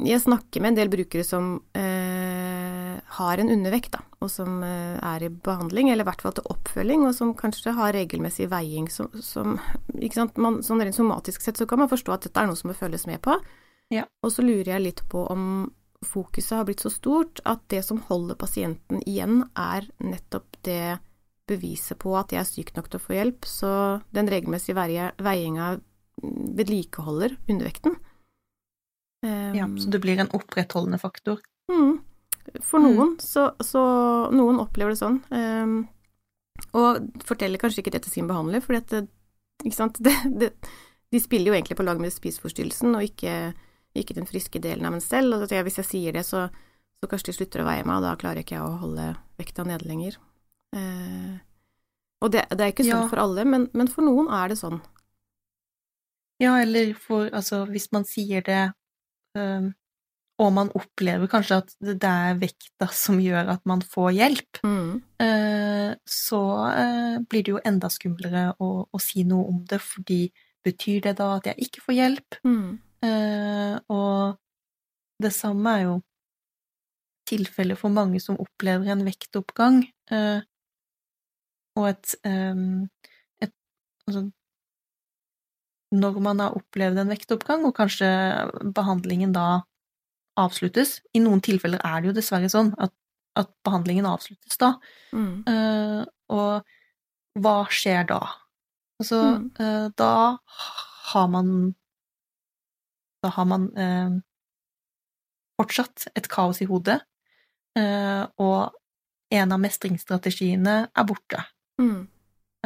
Jeg 0.07 0.23
snakker 0.23 0.63
med 0.63 0.71
en 0.71 0.77
del 0.79 0.93
brukere 0.93 1.25
som 1.27 1.49
eh, 1.75 2.95
har 3.19 3.43
en 3.43 3.51
undervekt, 3.51 3.97
da, 3.97 4.05
og 4.23 4.31
som 4.31 4.63
eh, 4.63 5.01
er 5.03 5.25
i 5.27 5.33
behandling, 5.35 5.91
eller 5.91 6.07
i 6.07 6.09
hvert 6.09 6.23
fall 6.23 6.37
til 6.37 6.47
oppfølging, 6.55 7.09
og 7.09 7.17
som 7.17 7.35
kanskje 7.35 7.75
har 7.75 7.97
regelmessig 7.97 8.47
veiing 8.53 8.87
som, 8.93 9.11
som 9.19 9.59
ikke 9.99 10.21
sant? 10.21 10.39
Man, 10.39 10.61
Sånn 10.63 10.83
rent 10.85 10.95
somatisk 10.95 11.43
sett 11.43 11.59
så 11.59 11.67
kan 11.67 11.83
man 11.83 11.91
forstå 11.91 12.15
at 12.15 12.29
dette 12.29 12.39
er 12.39 12.51
noe 12.51 12.59
som 12.59 12.71
må 12.71 12.79
følges 12.79 13.09
med 13.11 13.19
på. 13.27 13.35
Ja. 13.91 14.07
Og 14.23 14.31
så 14.31 14.47
lurer 14.47 14.77
jeg 14.77 14.87
litt 14.87 15.05
på 15.11 15.27
om 15.27 15.45
fokuset 16.07 16.55
har 16.57 16.65
blitt 16.69 16.87
så 16.87 16.91
stort 16.93 17.43
at 17.45 17.67
det 17.73 17.83
som 17.85 17.99
holder 18.07 18.39
pasienten 18.39 19.03
igjen, 19.03 19.43
er 19.59 19.91
nettopp 19.99 20.63
det 20.65 21.01
beviset 21.51 21.99
på 22.01 22.15
at 22.19 22.33
jeg 22.35 22.41
er 22.43 22.49
syk 22.49 22.73
nok 22.77 22.91
til 22.91 23.01
å 23.01 23.05
få 23.05 23.17
hjelp, 23.17 23.49
så 23.49 23.73
den 24.17 24.31
regelmessige 24.31 24.77
veiinga 25.21 25.73
vedlikeholder 26.61 27.37
undervekten. 27.49 27.97
Um, 29.27 29.55
ja, 29.57 29.67
så 29.81 29.93
det 29.93 30.01
blir 30.03 30.21
en 30.21 30.33
opprettholdende 30.37 31.01
faktor. 31.01 31.41
Mm. 31.73 31.99
For 32.65 32.83
noen, 32.83 33.15
mm. 33.15 33.23
så, 33.23 33.51
så, 33.63 33.81
Noen 34.33 34.63
opplever 34.63 34.95
det 34.95 35.01
sånn. 35.01 35.21
Um, 35.31 35.83
og 36.77 37.03
forteller 37.29 37.61
kanskje 37.61 37.85
ikke 37.85 37.93
det 37.95 38.03
til 38.07 38.15
sin 38.17 38.31
behandler, 38.31 38.65
for 38.65 38.79
det? 38.79 39.07
Det, 39.61 40.15
det, 40.41 40.47
de 41.13 41.21
spiller 41.21 41.51
jo 41.51 41.55
egentlig 41.59 41.77
på 41.77 41.85
lag 41.85 41.99
med 42.01 42.15
spiseforstyrrelsen, 42.15 42.95
og 42.97 43.05
ikke 43.05 43.35
ikke 43.99 44.17
den 44.17 44.29
friske 44.29 44.63
delen 44.63 44.87
av 44.87 44.95
meg 44.95 45.05
selv. 45.05 45.37
Og 45.37 45.51
hvis 45.51 45.81
jeg 45.83 45.89
sier 45.89 46.17
det, 46.17 46.25
så, 46.27 46.47
så 47.01 47.11
kanskje 47.11 47.33
de 47.33 47.39
slutter 47.39 47.63
å 47.63 47.69
veie 47.69 47.87
meg, 47.87 47.99
og 47.99 48.07
da 48.07 48.17
klarer 48.21 48.45
ikke 48.45 48.57
jeg 48.59 48.67
å 48.67 48.81
holde 48.83 49.13
vekta 49.41 49.67
nede 49.67 49.89
lenger. 49.89 50.19
Eh, 50.77 51.37
og 52.21 52.33
det, 52.35 52.45
det, 52.53 52.63
er 52.63 52.73
ikke 52.75 52.87
sånn 52.87 53.07
ja. 53.07 53.11
for 53.11 53.23
alle, 53.23 53.45
men, 53.49 53.69
men, 53.77 53.91
for 53.91 54.07
noen 54.07 54.31
er 54.37 54.53
det 54.53 54.59
sånn. 54.61 54.81
Ja, 56.41 56.57
eller 56.63 56.93
for 56.97 57.29
altså, 57.37 57.65
hvis 57.69 57.91
man 57.93 58.07
sier 58.09 58.45
det 58.45 58.63
um, 59.37 59.71
og 60.41 60.53
man 60.57 60.71
opplever 60.77 61.29
kanskje 61.29 61.59
at 61.61 61.73
det 61.85 62.09
er 62.09 62.39
vekta 62.41 62.87
som 62.97 63.19
gjør 63.21 63.51
at 63.57 63.65
man 63.69 63.83
får 63.85 64.13
hjelp, 64.17 64.61
mm. 64.65 64.93
uh, 65.21 65.91
så 66.09 66.43
uh, 66.65 67.17
blir 67.29 67.45
det 67.45 67.53
jo 67.53 67.65
enda 67.69 67.91
skumlere 67.93 68.47
å, 68.57 68.71
å, 68.89 69.03
si 69.05 69.27
noe 69.29 69.51
om 69.53 69.59
det, 69.69 69.83
fordi 69.85 70.23
betyr 70.65 71.05
det 71.09 71.19
da 71.21 71.35
at 71.39 71.51
jeg 71.51 71.69
ikke 71.69 71.85
får 71.89 71.99
hjelp? 71.99 72.41
Mm. 72.45 72.79
Eh, 73.01 73.77
og 73.89 74.37
det 75.23 75.33
samme 75.33 75.73
er 75.77 75.87
jo 75.87 75.97
tilfellet 77.31 77.79
for 77.81 77.93
mange 77.95 78.21
som 78.21 78.39
opplever 78.43 78.91
en 78.93 79.05
vektoppgang, 79.07 79.85
eh, 80.13 80.41
og 81.81 81.89
et, 81.89 82.15
et 82.23 83.55
altså, 84.07 84.27
når 85.91 86.21
man 86.23 86.43
har 86.43 86.55
opplevd 86.55 87.01
en 87.03 87.11
vektoppgang, 87.11 87.65
og 87.67 87.75
kanskje 87.77 88.09
behandlingen 88.77 89.33
da 89.35 89.63
avsluttes 90.39 91.01
I 91.17 91.23
noen 91.25 91.43
tilfeller 91.45 91.83
er 91.85 92.01
det 92.01 92.11
jo 92.11 92.17
dessverre 92.17 92.51
sånn 92.53 92.73
at, 92.81 92.93
at 93.39 93.51
behandlingen 93.67 94.09
avsluttes 94.09 94.61
da. 94.61 94.75
Mm. 95.13 95.43
Uh, 95.49 96.03
og 96.31 97.43
hva 97.43 97.57
skjer 97.73 98.07
da? 98.11 98.21
Altså, 99.01 99.21
mm. 99.41 99.51
uh, 99.61 99.87
da 99.99 100.15
har 101.11 101.31
man 101.33 101.55
da 103.21 103.33
har 103.35 103.47
man 103.51 103.67
uh, 103.77 104.19
fortsatt 105.61 106.09
et 106.17 106.29
kaos 106.33 106.63
i 106.65 106.69
hodet, 106.71 107.03
og 108.41 108.73
en 109.37 109.53
av 109.55 109.61
mestringsstrategiene 109.63 110.73
er 110.89 111.05
borte. 111.07 111.43
Mm. 111.81 112.01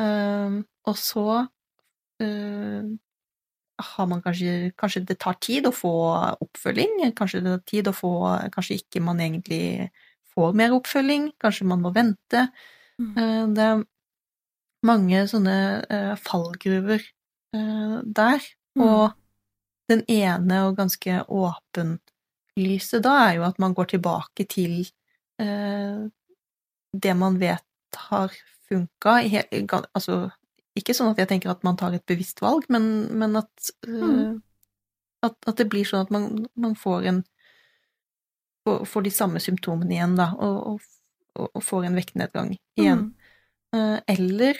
Eh, 0.00 0.54
og 0.90 0.96
så 0.98 1.26
uh, 2.22 2.82
har 3.84 4.06
man 4.10 4.22
kanskje 4.22 4.72
Kanskje 4.78 5.04
det 5.06 5.18
tar 5.22 5.36
tid 5.42 5.66
å 5.68 5.74
få 5.74 5.94
oppfølging, 6.42 7.00
kanskje 7.16 7.42
det 7.44 7.52
tar 7.52 7.64
tid 7.70 7.90
å 7.90 7.94
få 7.94 8.12
Kanskje 8.54 8.80
ikke 8.82 9.02
man 9.04 9.22
egentlig 9.22 9.90
får 10.34 10.54
mer 10.58 10.74
oppfølging, 10.74 11.28
kanskje 11.38 11.66
man 11.70 11.82
må 11.84 11.92
vente. 11.94 12.48
Mm. 12.98 13.12
Uh, 13.14 13.42
det 13.54 13.66
er 13.68 13.84
mange 14.84 15.20
sånne 15.30 15.58
uh, 15.86 16.14
fallgruver 16.20 17.04
der, 17.54 18.42
mm. 18.74 18.82
og 18.82 19.12
den 19.86 20.00
ene 20.10 20.56
og 20.66 20.72
ganske 20.74 21.20
åpenlyse 21.30 22.98
da 22.98 23.12
er 23.28 23.36
jo 23.36 23.44
at 23.46 23.60
man 23.62 23.76
går 23.78 23.92
tilbake 23.92 24.42
til 24.50 24.80
det 25.38 27.14
man 27.14 27.38
vet 27.38 28.00
har 28.08 28.34
funka 28.68 29.18
Altså 29.94 30.24
ikke 30.74 30.94
sånn 30.96 31.12
at 31.12 31.20
jeg 31.22 31.30
tenker 31.30 31.52
at 31.52 31.62
man 31.66 31.76
tar 31.78 31.94
et 31.94 32.06
bevisst 32.08 32.40
valg, 32.42 32.66
men, 32.72 33.06
men 33.14 33.38
at, 33.38 33.70
eh, 33.86 33.92
mm. 33.94 34.40
at, 35.28 35.36
at, 35.46 35.56
det 35.60 35.68
blir 35.70 35.86
sånn 35.86 36.02
at 36.02 36.10
man, 36.14 36.48
man 36.58 36.74
får 36.78 37.06
en 37.12 37.20
får, 38.66 39.04
de 39.06 39.12
samme 39.14 39.42
symptomene 39.44 39.94
igjen, 39.94 40.16
da, 40.18 40.32
og, 40.34 40.80
og, 41.36 41.46
og 41.52 41.62
får 41.62 41.86
en 41.86 42.00
vektnedgang 42.00 42.56
igjen. 42.80 43.04
Mm. 43.12 43.78
Eh, 43.78 44.16
eller 44.16 44.58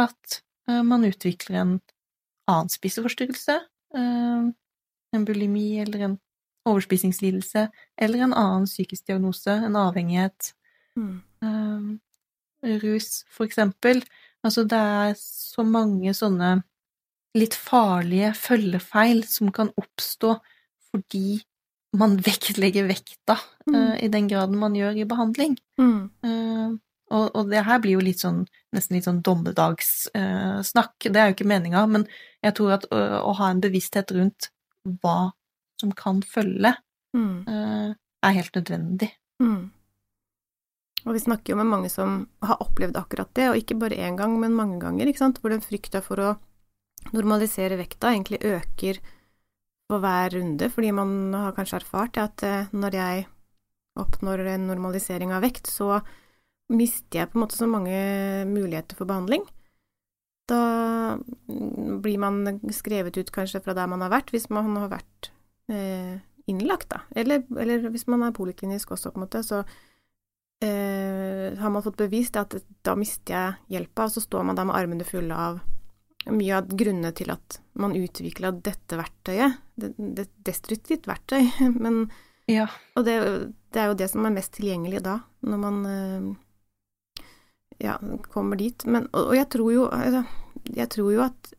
at 0.00 0.40
eh, 0.66 0.82
man 0.82 1.06
utvikler 1.06 1.60
en 1.60 1.76
annen 2.50 2.72
spiseforstyrrelse, 2.72 3.60
Eh, 3.94 4.50
en 5.12 5.24
bulimi 5.24 5.80
eller 5.80 5.98
en 6.00 6.18
overspisingslidelse, 6.64 7.68
eller 7.96 8.18
en 8.18 8.34
annen 8.34 8.66
psykisk 8.66 9.06
diagnose, 9.06 9.50
en 9.50 9.76
avhengighet. 9.76 10.54
Mm. 10.96 12.00
Rus, 12.82 13.24
for 13.32 13.48
eksempel. 13.48 14.02
Altså, 14.44 14.64
det 14.68 14.78
er 14.78 15.18
så 15.18 15.64
mange 15.66 16.14
sånne 16.16 16.58
litt 17.34 17.56
farlige 17.58 18.30
følgefeil 18.38 19.24
som 19.26 19.50
kan 19.54 19.72
oppstå 19.80 20.36
fordi 20.94 21.40
man 21.98 22.16
vektlegger 22.28 22.88
vekta 22.90 23.38
mm. 23.66 23.74
uh, 23.74 23.94
i 24.02 24.10
den 24.12 24.30
graden 24.30 24.58
man 24.60 24.76
gjør 24.78 24.98
i 25.00 25.06
behandling. 25.08 25.56
Mm. 25.80 26.10
Uh, 26.26 26.74
og, 27.14 27.28
og, 27.36 27.50
det 27.50 27.62
her 27.66 27.80
blir 27.82 27.98
jo 27.98 28.04
litt 28.04 28.22
sånn, 28.22 28.42
nesten 28.74 28.96
litt 28.96 29.06
sånn 29.06 29.22
dommedagssnakk, 29.26 30.94
uh, 30.96 31.10
det 31.12 31.20
er 31.20 31.30
jo 31.30 31.36
ikke 31.36 31.50
meninga, 31.50 31.84
men 31.90 32.06
jeg 32.42 32.56
tror 32.58 32.78
at 32.78 32.86
å, 32.90 33.34
ha 33.38 33.50
en 33.52 33.62
bevissthet 33.62 34.10
rundt 34.16 34.48
hva 35.02 35.34
som 35.80 35.92
kan 35.96 36.22
følge, 36.26 36.72
mm. 37.16 37.44
er 38.24 38.34
helt 38.36 38.56
nødvendig. 38.56 39.10
Mm. 39.42 39.68
Og 41.04 41.16
vi 41.16 41.20
snakker 41.20 41.52
jo 41.52 41.58
med 41.60 41.68
mange 41.68 41.90
som 41.92 42.22
har 42.44 42.62
opplevd 42.64 42.96
akkurat 42.96 43.30
det, 43.36 43.50
og 43.50 43.58
ikke 43.60 43.76
bare 43.80 43.98
én 44.00 44.16
gang, 44.16 44.38
men 44.40 44.56
mange 44.56 44.80
ganger, 44.80 45.10
ikke 45.10 45.20
sant, 45.20 45.40
hvor 45.42 45.52
den 45.52 45.64
frykta 45.64 46.00
for 46.04 46.22
å 46.22 46.30
normalisere 47.12 47.76
vekta 47.76 48.14
egentlig 48.14 48.40
øker 48.48 49.00
på 49.90 50.00
hver 50.00 50.32
runde, 50.38 50.70
fordi 50.72 50.92
man 50.96 51.34
har 51.36 51.52
kanskje 51.56 51.82
erfart 51.82 52.16
at 52.22 52.44
eh, 52.46 52.70
når 52.72 52.96
jeg 52.96 53.26
oppnår 54.00 54.46
en 54.54 54.68
normalisering 54.70 55.34
av 55.34 55.44
vekt, 55.44 55.68
så 55.70 56.00
mister 56.72 57.20
jeg 57.20 57.30
på 57.30 57.38
en 57.38 57.44
måte 57.44 57.58
så 57.58 57.68
mange 57.68 57.98
muligheter 58.48 58.96
for 58.98 59.08
behandling. 59.10 59.44
Da 60.48 61.16
blir 62.04 62.20
man 62.20 62.60
skrevet 62.74 63.16
ut 63.20 63.32
kanskje 63.32 63.62
fra 63.64 63.76
der 63.76 63.88
man 63.92 64.02
har 64.04 64.12
vært, 64.12 64.32
hvis 64.32 64.48
man 64.52 64.72
har 64.76 64.90
vært 64.92 65.30
eh, 65.72 66.16
innlagt, 66.50 66.90
da. 66.92 67.04
Eller, 67.16 67.44
eller, 67.56 67.88
hvis 67.92 68.08
man 68.10 68.24
er 68.24 68.36
poliklinisk 68.36 68.96
også, 68.96 69.12
på 69.12 69.20
en 69.20 69.26
måte, 69.26 69.44
så 69.44 69.62
eh, 70.64 71.54
har 71.60 71.72
man 71.72 71.84
fått 71.84 72.00
bevist 72.00 72.36
at 72.40 72.56
da 72.84 72.96
mister 72.98 73.34
jeg 73.36 73.76
hjelpa, 73.76 74.08
og 74.08 74.16
så 74.16 74.24
står 74.24 74.46
man 74.48 74.58
der 74.58 74.68
med 74.68 74.78
armene 74.78 75.06
fulle 75.08 75.36
av 75.36 75.62
mye 76.32 76.56
av 76.56 76.70
grunnene 76.72 77.12
til 77.12 77.32
at 77.34 77.58
man 77.76 77.96
utvikla 77.98 78.54
dette 78.64 78.96
verktøyet. 78.96 79.58
Det, 79.76 79.92
det 79.98 80.30
destruktivt 80.46 81.08
verktøy, 81.10 81.42
men 81.84 82.06
ja. 82.50 82.66
Og 82.96 83.06
det, 83.06 83.16
det, 83.72 83.80
er 83.80 83.90
jo 83.90 83.98
det 83.98 84.10
som 84.12 84.26
er 84.26 84.34
mest 84.34 84.52
tilgjengelig 84.58 85.00
da, 85.04 85.18
når 85.48 85.60
man 85.62 85.78
eh, 85.88 86.26
ja, 87.86 87.96
kommer 88.32 88.60
dit. 88.60 88.84
Men, 88.84 89.08
og, 89.12 89.30
og 89.30 89.38
jeg, 89.38 89.48
tror 89.54 89.72
jo, 89.72 89.86
altså, 89.88 90.24
jeg 90.76 90.90
tror 90.92 91.12
jo 91.14 91.24
at 91.24 91.52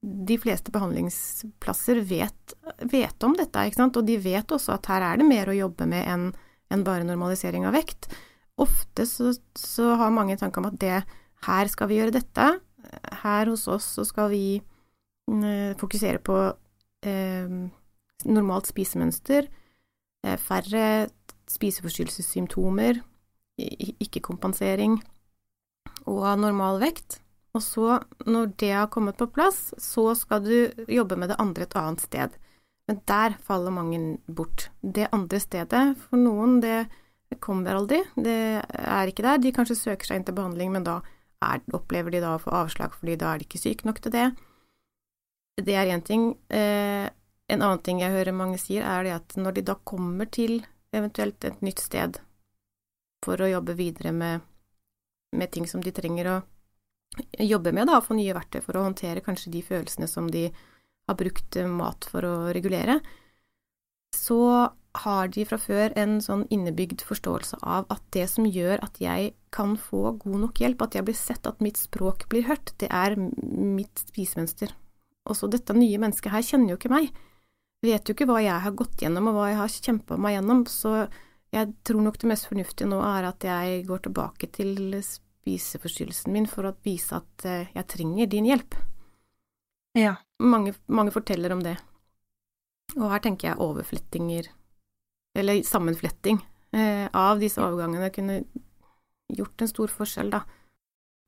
de 0.00 0.38
fleste 0.40 0.72
behandlingsplasser 0.72 2.00
vet, 2.08 2.54
vet, 2.88 3.26
om 3.26 3.34
dette, 3.36 3.66
ikke 3.68 3.82
sant? 3.82 3.98
og 4.00 4.06
de 4.08 4.16
vet 4.22 4.54
også 4.54 4.78
at 4.78 4.88
her 4.88 5.04
er 5.10 5.20
det 5.20 5.28
mer 5.28 5.50
å 5.50 5.58
jobbe 5.58 5.88
med 5.90 6.06
enn 6.08 6.30
en 6.70 6.84
bare 6.86 7.02
normalisering 7.02 7.66
av 7.66 7.74
vekt. 7.74 8.06
Ofte 8.60 9.06
så, 9.06 9.34
så 9.56 9.94
har 10.00 10.10
mange 10.14 10.36
tanker 10.40 10.62
om 10.62 10.70
at 10.72 10.80
det, 10.80 10.98
her 11.46 11.70
skal 11.72 11.88
vi 11.88 12.00
gjøre 12.00 12.16
dette, 12.18 12.48
her 13.22 13.50
hos 13.50 13.66
oss 13.70 13.86
så 13.96 14.04
skal 14.08 14.30
vi 14.32 14.44
uh, 14.60 15.72
fokusere 15.80 16.18
på 16.24 16.36
eh, 17.06 17.52
normalt 18.28 18.68
spisemønster, 18.68 19.46
færre 20.20 21.08
spiseforstyrrelsessymptomer, 21.48 22.98
ikke-kompensering 23.56 24.98
og 26.04 26.26
normal 26.42 26.80
vekt. 26.82 27.22
Og 27.56 27.64
så, 27.64 27.98
når 28.28 28.52
det 28.60 28.70
har 28.76 28.90
kommet 28.92 29.18
på 29.18 29.30
plass, 29.32 29.72
så 29.80 30.12
skal 30.14 30.44
du 30.44 30.84
jobbe 30.92 31.16
med 31.18 31.32
det 31.32 31.40
andre 31.42 31.66
et 31.66 31.76
annet 31.78 32.04
sted. 32.04 32.36
Men 32.86 33.00
der 33.08 33.38
faller 33.42 33.74
mange 33.74 34.18
bort. 34.28 34.68
Det 34.82 35.08
andre 35.12 35.40
stedet, 35.40 35.96
for 35.98 36.20
noen, 36.20 36.60
det 36.62 36.84
kommer 37.38 37.78
aldri. 37.78 38.00
Det 38.16 38.36
er 38.64 39.10
ikke 39.10 39.24
der. 39.26 39.38
De 39.38 39.52
kanskje 39.54 39.78
søker 39.78 40.08
seg 40.08 40.20
inn 40.20 40.26
til 40.26 40.36
behandling, 40.36 40.72
men 40.74 40.86
da 40.86 40.98
er, 41.44 41.62
opplever 41.76 42.12
de 42.14 42.22
da 42.22 42.34
å 42.36 42.42
få 42.42 42.52
avslag, 42.64 42.96
fordi 42.98 43.18
da 43.20 43.32
er 43.32 43.40
de 43.40 43.48
ikke 43.48 43.62
syke 43.62 43.86
nok 43.88 44.02
til 44.02 44.14
det. 44.16 44.26
Det 45.60 45.76
er 45.76 45.92
én 45.92 46.04
ting. 46.04 46.32
Eh, 46.48 47.06
en 47.50 47.62
annen 47.62 47.82
ting 47.84 48.00
jeg 48.02 48.14
hører 48.14 48.36
mange 48.36 48.58
sier, 48.62 48.86
er 48.86 49.06
det 49.06 49.14
at 49.16 49.36
når 49.38 49.58
de 49.58 49.66
da 49.70 49.76
kommer 49.84 50.28
til 50.30 50.60
eventuelt 50.94 51.44
et 51.46 51.62
nytt 51.62 51.82
sted, 51.82 52.20
for 53.24 53.40
å 53.40 53.50
jobbe 53.50 53.76
videre 53.78 54.12
med, 54.16 54.46
med 55.36 55.52
ting 55.52 55.66
som 55.68 55.82
de 55.84 55.92
trenger 55.94 56.30
å 56.30 56.36
jobbe 57.42 57.72
med, 57.74 57.88
da, 57.90 57.98
få 58.02 58.16
nye 58.16 58.34
verktøy 58.36 58.62
for 58.64 58.78
å 58.78 58.84
håndtere 58.86 59.22
kanskje 59.24 59.52
de 59.52 59.62
følelsene 59.66 60.08
som 60.08 60.30
de 60.30 60.48
har 61.10 61.18
brukt 61.18 61.58
mat 61.66 62.06
for 62.06 62.26
å 62.26 62.34
regulere, 62.54 63.00
så 64.14 64.70
har 64.98 65.28
de 65.30 65.44
fra 65.46 65.58
før 65.60 65.92
en 65.98 66.18
sånn 66.22 66.42
innebygd 66.50 67.04
forståelse 67.06 67.60
av 67.62 67.86
at 67.94 68.02
det 68.14 68.26
som 68.32 68.48
gjør 68.48 68.82
at 68.82 68.98
jeg 69.02 69.32
kan 69.54 69.76
få 69.78 70.16
god 70.18 70.38
nok 70.44 70.62
hjelp, 70.62 70.82
at 70.82 70.98
jeg 70.98 71.06
blir 71.06 71.18
sett, 71.18 71.46
at 71.46 71.62
mitt 71.62 71.78
språk 71.78 72.26
blir 72.32 72.48
hørt, 72.48 72.74
det 72.82 72.90
er 72.90 73.14
mitt 73.16 74.02
spisemønster. 74.10 74.74
Også 75.30 75.50
dette 75.52 75.76
nye 75.76 76.00
mennesket 76.02 76.34
her 76.34 76.44
kjenner 76.46 76.74
jo 76.74 76.80
ikke 76.80 76.92
meg, 76.92 77.10
vet 77.86 78.08
jo 78.08 78.16
ikke 78.16 78.26
hva 78.28 78.40
jeg 78.42 78.66
har 78.66 78.76
gått 78.76 79.02
gjennom 79.04 79.30
og 79.30 79.38
hva 79.38 79.48
jeg 79.52 79.60
har 79.60 79.74
kjempa 79.88 80.18
meg 80.20 80.36
gjennom, 80.36 80.64
så 80.66 80.94
jeg 81.54 81.72
tror 81.86 82.04
nok 82.04 82.18
det 82.20 82.30
mest 82.30 82.50
fornuftige 82.50 82.90
nå 82.90 83.00
er 83.02 83.30
at 83.30 83.46
jeg 83.46 83.84
går 83.88 84.04
tilbake 84.06 84.50
til 84.54 84.74
spiseforstyrrelsen 85.02 86.34
min 86.34 86.46
for 86.50 86.68
å 86.68 86.76
vise 86.86 87.18
at 87.18 87.46
eh, 87.48 87.70
jeg 87.74 87.88
trenger 87.90 88.30
din 88.30 88.48
hjelp. 88.50 88.76
Ja. 89.98 90.18
Mange, 90.40 90.72
mange 90.86 91.12
forteller 91.12 91.52
om 91.52 91.62
det. 91.64 91.74
Og 92.96 93.10
her 93.10 93.20
tenker 93.22 93.50
jeg 93.50 93.60
overflettinger, 93.60 94.46
eller 95.38 95.62
sammenfletting, 95.66 96.40
eh, 96.72 97.06
av 97.12 97.40
disse 97.40 97.62
overgangene 97.62 98.10
kunne 98.14 98.42
gjort 99.30 99.62
en 99.62 99.70
stor 99.70 99.92
forskjell, 99.92 100.30
da. 100.30 100.42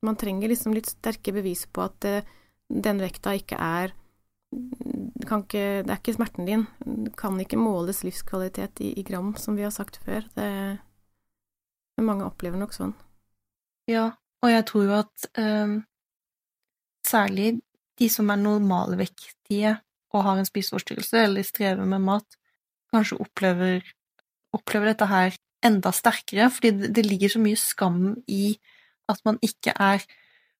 Man 0.03 0.17
trenger 0.19 0.51
liksom 0.51 0.75
litt 0.75 0.91
sterke 0.91 1.31
bevis 1.35 1.65
på 1.71 1.85
at 1.85 2.07
eh, 2.09 2.31
den 2.67 2.99
vekta 3.03 3.35
ikke 3.37 3.59
er 3.59 3.93
ikke, 5.23 5.83
det 5.83 5.89
er 5.89 5.99
ikke 5.99 6.15
smerten 6.15 6.47
din. 6.47 6.65
Det 6.83 7.13
kan 7.17 7.39
ikke 7.39 7.57
måles 7.57 8.03
livskvalitet 8.03 8.81
i, 8.83 8.91
i 8.99 9.03
gram, 9.03 9.33
som 9.39 9.55
vi 9.55 9.63
har 9.63 9.71
sagt 9.71 9.97
før. 10.03 10.27
Det, 10.35 10.49
det 11.97 12.05
mange 12.05 12.27
opplever 12.27 12.59
nok 12.59 12.75
sånn. 12.75 12.93
Ja, 13.89 14.11
og 14.43 14.51
jeg 14.51 14.65
tror 14.69 14.85
jo 14.85 14.95
at 14.99 15.29
eh, 15.39 15.79
særlig 17.07 17.61
de 17.99 18.09
som 18.09 18.29
er 18.33 18.41
normalvektige 18.41 19.77
og 20.13 20.25
har 20.27 20.39
en 20.39 20.47
spiseforstyrrelse 20.47 21.25
eller 21.25 21.45
strever 21.47 21.85
med 21.89 22.03
mat, 22.03 22.37
kanskje 22.93 23.19
opplever, 23.23 23.83
opplever 24.55 24.93
dette 24.93 25.09
her 25.09 25.37
enda 25.63 25.93
sterkere, 25.95 26.49
fordi 26.53 26.73
det, 26.79 26.91
det 26.97 27.05
ligger 27.07 27.33
så 27.33 27.41
mye 27.43 27.59
skam 27.59 28.01
i 28.31 28.57
at 29.11 29.19
man 29.27 29.39
ikke 29.43 29.75
er 29.75 30.03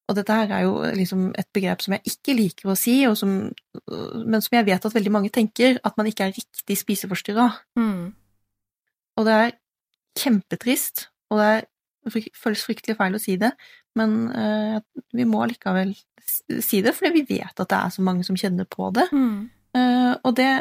og 0.04 0.18
dette 0.18 0.36
her 0.36 0.52
er 0.52 0.66
jo 0.66 0.74
liksom 0.98 1.30
et 1.40 1.48
begrep 1.56 1.84
som 1.84 1.96
jeg 1.96 2.12
ikke 2.12 2.36
liker 2.36 2.72
å 2.74 2.76
si, 2.76 2.98
som, 3.16 3.36
men 3.88 4.44
som 4.44 4.58
jeg 4.58 4.68
vet 4.68 4.86
at 4.86 4.96
veldig 4.98 5.14
mange 5.16 5.32
tenker, 5.32 5.80
at 5.80 5.96
man 6.00 6.10
ikke 6.10 6.28
er 6.28 6.36
riktig 6.36 6.76
spiseforstyrra. 6.76 7.46
Mm. 7.80 8.10
Og 9.16 9.28
det 9.28 9.38
er 9.46 9.54
kjempetrist, 10.20 11.08
og 11.32 11.40
det 11.40 11.48
er 11.54 11.64
føles 12.36 12.66
fryktelig 12.68 12.98
feil 13.00 13.16
å 13.16 13.22
si 13.22 13.38
det, 13.40 13.54
men 13.96 14.18
uh, 14.36 14.82
vi 15.16 15.24
må 15.30 15.46
likevel 15.48 15.94
si 16.60 16.82
det, 16.84 16.92
fordi 16.98 17.22
vi 17.22 17.38
vet 17.38 17.56
at 17.56 17.70
det 17.72 17.80
er 17.80 17.94
så 17.96 18.04
mange 18.04 18.28
som 18.28 18.38
kjenner 18.40 18.68
på 18.68 18.92
det. 18.96 19.08
Mm. 19.16 19.38
Uh, 19.74 20.14
og 20.20 20.36
det 20.36 20.52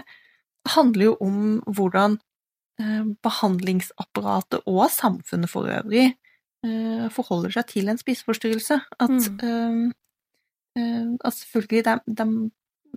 handler 0.69 1.04
jo 1.04 1.16
om 1.21 1.38
hvordan 1.66 2.19
uh, 2.83 3.04
behandlingsapparatet 3.25 4.62
og 4.66 4.85
samfunnet 4.90 5.50
for 5.50 5.71
øvrig 5.71 6.12
forholder 7.11 7.50
seg 7.50 7.64
til 7.66 7.88
en 7.90 7.99
spiseforstyrrelse. 7.99 8.76
At, 9.02 9.25
mm. 9.42 9.88
at 11.19 11.35
selvfølgelig 11.35 11.81
det 11.85 11.90
er, 11.90 11.99
det, 12.07 12.21
er, 12.21 12.28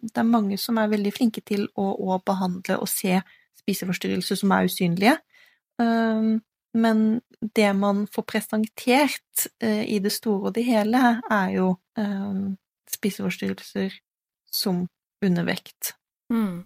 det 0.01 0.21
er, 0.21 0.27
mange 0.29 0.57
som 0.61 0.77
er 0.77 0.91
veldig 0.91 1.13
flinke 1.15 1.41
til 1.41 1.63
å, 1.73 1.87
å 1.97 2.19
behandle 2.21 2.77
og 2.77 2.85
se 2.85 3.17
spiseforstyrrelser 3.63 4.37
som 4.37 4.53
er 4.53 4.69
usynlige. 4.69 5.15
Uh, 5.81 6.37
men 6.75 7.01
det 7.55 7.71
man 7.77 8.05
får 8.11 8.27
presentert 8.27 9.47
uh, 9.63 9.83
i 9.83 9.99
det 10.03 10.11
store 10.13 10.49
og 10.51 10.55
det 10.57 10.65
hele, 10.67 11.01
er 11.31 11.49
jo 11.55 11.73
eh, 11.99 12.39
spiseforstyrrelser 12.91 13.95
som 14.51 14.85
undervekt. 15.23 15.95
Mm. 16.33 16.63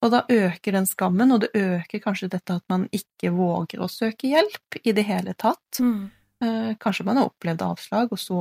Og 0.00 0.12
da 0.14 0.22
øker 0.32 0.72
den 0.72 0.86
skammen, 0.88 1.32
og 1.34 1.42
det 1.44 1.50
øker 1.54 2.00
kanskje 2.00 2.30
dette 2.32 2.56
at 2.56 2.64
man 2.72 2.86
ikke 2.94 3.34
våger 3.36 3.82
å 3.84 3.88
søke 3.90 4.30
hjelp 4.30 4.80
i 4.80 4.94
det 4.96 5.04
hele 5.04 5.34
tatt. 5.36 5.80
Mm. 5.82 6.08
Eh, 6.40 6.70
kanskje 6.80 7.04
man 7.04 7.20
har 7.20 7.28
opplevd 7.28 7.64
avslag, 7.66 8.12
og 8.14 8.20
så 8.20 8.40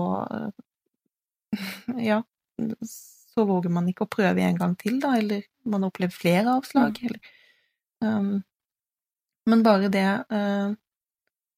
Ja, 2.09 2.21
så 2.85 3.45
våger 3.47 3.71
man 3.73 3.87
ikke 3.89 4.05
å 4.05 4.11
prøve 4.11 4.43
en 4.45 4.59
gang 4.59 4.75
til, 4.79 4.99
da, 5.03 5.15
eller 5.19 5.43
man 5.69 5.83
har 5.83 5.91
opplevd 5.91 6.15
flere 6.15 6.55
avslag, 6.59 6.99
mm. 6.99 7.09
eller 7.09 7.19
um, 8.05 8.31
men 9.49 9.63
bare 9.65 9.89
det 9.91 10.05
uh, 10.29 10.71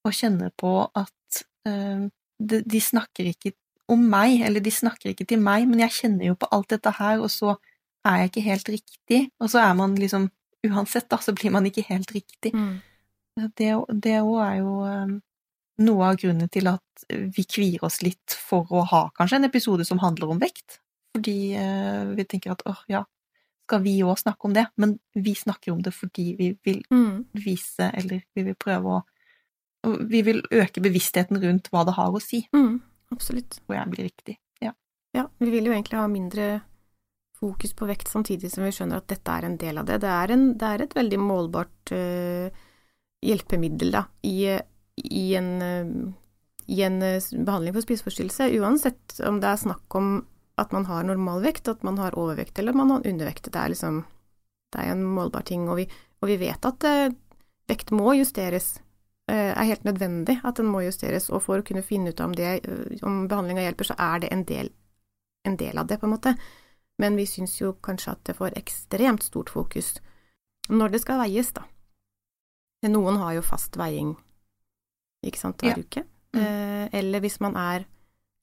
å 0.07 0.11
kjenne 0.15 0.51
på 0.57 0.71
at 0.97 1.41
uh, 1.67 2.07
de, 2.41 2.61
de, 2.61 2.81
snakker 2.81 3.31
ikke 3.33 3.53
om 3.91 4.03
meg, 4.07 4.39
eller 4.47 4.63
de 4.63 4.71
snakker 4.73 5.11
ikke 5.11 5.27
til 5.29 5.41
meg, 5.43 5.67
men 5.69 5.83
jeg 5.83 5.97
kjenner 5.99 6.31
jo 6.31 6.37
på 6.39 6.49
alt 6.55 6.71
dette 6.71 6.93
her, 6.97 7.19
og 7.21 7.31
så 7.33 7.57
er 8.07 8.21
jeg 8.21 8.31
ikke 8.31 8.45
helt 8.45 8.71
riktig, 8.73 9.19
og 9.41 9.51
så 9.53 9.65
er 9.65 9.75
man 9.77 9.97
liksom 9.99 10.29
Uansett, 10.61 11.07
da, 11.09 11.17
så 11.17 11.33
blir 11.33 11.49
man 11.49 11.65
ikke 11.65 11.81
helt 11.87 12.11
riktig. 12.13 12.51
Mm. 12.53 12.75
Det 13.57 13.71
òg 14.21 14.35
er 14.45 14.59
jo 14.59 14.75
um, 14.85 15.15
noe 15.81 16.09
av 16.11 16.19
grunnen 16.21 16.51
til 16.53 16.69
at 16.69 17.05
vi 17.09 17.45
kvier 17.49 17.81
oss 17.87 18.03
litt 18.05 18.35
for 18.37 18.69
å 18.69 18.83
ha 18.91 18.99
kanskje 19.17 19.39
en 19.39 19.47
episode 19.47 19.87
som 19.89 20.03
handler 20.03 20.35
om 20.35 20.43
vekt. 20.43 20.77
Fordi 21.17 21.35
uh, 21.57 22.13
vi 22.13 22.27
tenker 22.29 22.53
at 22.53 22.61
åh, 22.69 22.85
ja, 22.93 23.01
skal 23.65 23.81
vi 23.87 23.95
òg 24.05 24.21
snakke 24.21 24.51
om 24.51 24.53
det, 24.53 24.67
men 24.77 24.97
vi 25.15 25.33
snakker 25.37 25.73
om 25.73 25.81
det 25.81 25.95
fordi 25.95 26.27
vi 26.37 26.53
vil 26.61 26.81
mm. 26.91 27.31
vise, 27.41 27.89
eller 27.89 28.21
vi 28.35 28.45
vil 28.51 28.59
prøve 28.59 28.99
å 28.99 29.01
Vi 29.81 30.19
vil 30.21 30.43
øke 30.53 30.77
bevisstheten 30.77 31.39
rundt 31.41 31.71
hva 31.73 31.81
det 31.87 31.95
har 31.97 32.13
å 32.13 32.19
si. 32.21 32.43
Mm, 32.53 32.75
absolutt. 33.15 33.55
Hvor 33.65 33.79
jeg 33.79 33.89
blir 33.89 34.05
riktig. 34.05 34.35
Ja. 34.61 34.75
ja. 35.17 35.23
Vi 35.41 35.49
vil 35.49 35.65
jo 35.65 35.73
egentlig 35.73 35.97
ha 35.97 36.03
mindre 36.05 36.59
fokus 37.41 37.73
på 37.77 37.89
vekt, 37.89 38.11
samtidig 38.11 38.51
som 38.53 38.65
vi 38.65 38.71
skjønner 38.75 39.01
at 39.01 39.09
dette 39.11 39.33
er 39.33 39.47
en 39.47 39.59
del 39.61 39.81
av 39.81 39.87
det. 39.89 40.01
Det 40.03 40.11
er, 40.13 40.33
en, 40.35 40.47
det 40.61 40.67
er 40.67 40.83
et 40.85 40.97
veldig 40.97 41.19
målbart 41.21 41.93
uh, 41.97 42.65
hjelpemiddel 43.25 43.95
da, 43.97 44.05
i, 44.29 44.35
i 45.01 45.27
en 45.37 45.53
uh, 45.61 46.11
i 46.71 46.83
en 46.85 47.01
behandling 47.01 47.73
for 47.75 47.83
spiseforstyrrelse, 47.83 48.45
uansett 48.61 49.17
om 49.27 49.41
det 49.41 49.49
er 49.49 49.59
snakk 49.59 49.95
om 49.97 50.11
at 50.61 50.71
man 50.71 50.85
har 50.87 51.03
normalvekt, 51.03 51.67
at 51.67 51.83
man 51.83 51.97
har 51.99 52.15
overvekt 52.19 52.59
eller 52.59 52.77
man 52.77 52.93
har 52.93 53.07
undervekt. 53.07 53.49
Det 53.51 53.59
er 53.59 53.73
liksom 53.73 54.03
det 54.71 54.79
er 54.79 54.93
en 54.93 55.03
målbar 55.03 55.43
ting, 55.47 55.65
og 55.69 55.81
vi, 55.81 55.87
og 56.21 56.29
vi 56.31 56.37
vet 56.39 56.65
at 56.67 56.87
uh, 56.87 57.11
vekt 57.67 57.91
må 57.95 58.13
justeres. 58.15 58.77
Det 59.27 59.37
er 59.37 59.67
helt 59.67 59.83
nødvendig 59.87 60.37
at 60.47 60.59
den 60.59 60.69
må 60.71 60.81
justeres, 60.85 61.29
og 61.31 61.43
for 61.45 61.61
å 61.61 61.65
kunne 61.65 61.83
finne 61.85 62.11
ut 62.11 62.23
om, 62.23 62.33
det, 62.35 62.49
eh, 62.67 63.03
om 63.07 63.25
behandlinga 63.31 63.63
hjelper, 63.63 63.87
så 63.87 63.95
er 63.99 64.23
det 64.23 64.31
en 64.33 64.41
del, 64.47 64.71
en 65.47 65.55
del, 65.59 65.77
av 65.77 65.87
det, 65.87 65.99
på 66.01 66.07
en 66.07 66.13
måte. 66.15 66.33
Men 67.01 67.17
vi 67.17 67.25
syns 67.29 67.57
jo 67.57 67.73
kanskje 67.83 68.13
at 68.13 68.23
det 68.29 68.37
får 68.37 68.57
ekstremt 68.59 69.25
stort 69.25 69.49
fokus 69.49 69.95
når 70.69 70.93
det 70.93 71.01
skal 71.03 71.21
veies, 71.23 71.49
da. 71.55 71.65
Noen 72.89 73.17
har 73.21 73.35
jo 73.35 73.45
fast 73.45 73.75
veiing, 73.77 74.13
ikke 75.25 75.41
sant, 75.41 75.61
hver 75.61 75.77
ja. 75.77 75.83
uke. 75.83 76.05
Mm. 76.33 76.41
Eh, 76.41 76.85
eller 77.01 77.21
hvis 77.23 77.39
man 77.43 77.57
er 77.59 77.85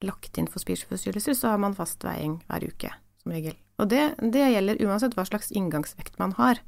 lagt 0.04 0.38
inn 0.38 0.50
for 0.50 0.62
spiseforstyrrelser, 0.62 1.34
så 1.34 1.54
har 1.54 1.62
man 1.62 1.74
fast 1.78 2.04
veiing 2.06 2.38
hver 2.46 2.66
uke, 2.68 2.92
som 3.22 3.34
regel. 3.34 3.56
Og 3.78 3.90
det, 3.90 4.02
det, 4.34 4.44
gjelder 4.52 4.82
uansett 4.86 5.14
hva 5.18 5.24
slags 5.26 5.50
inngangsvekt 5.54 6.18
man 6.22 6.34
har. 6.38 6.60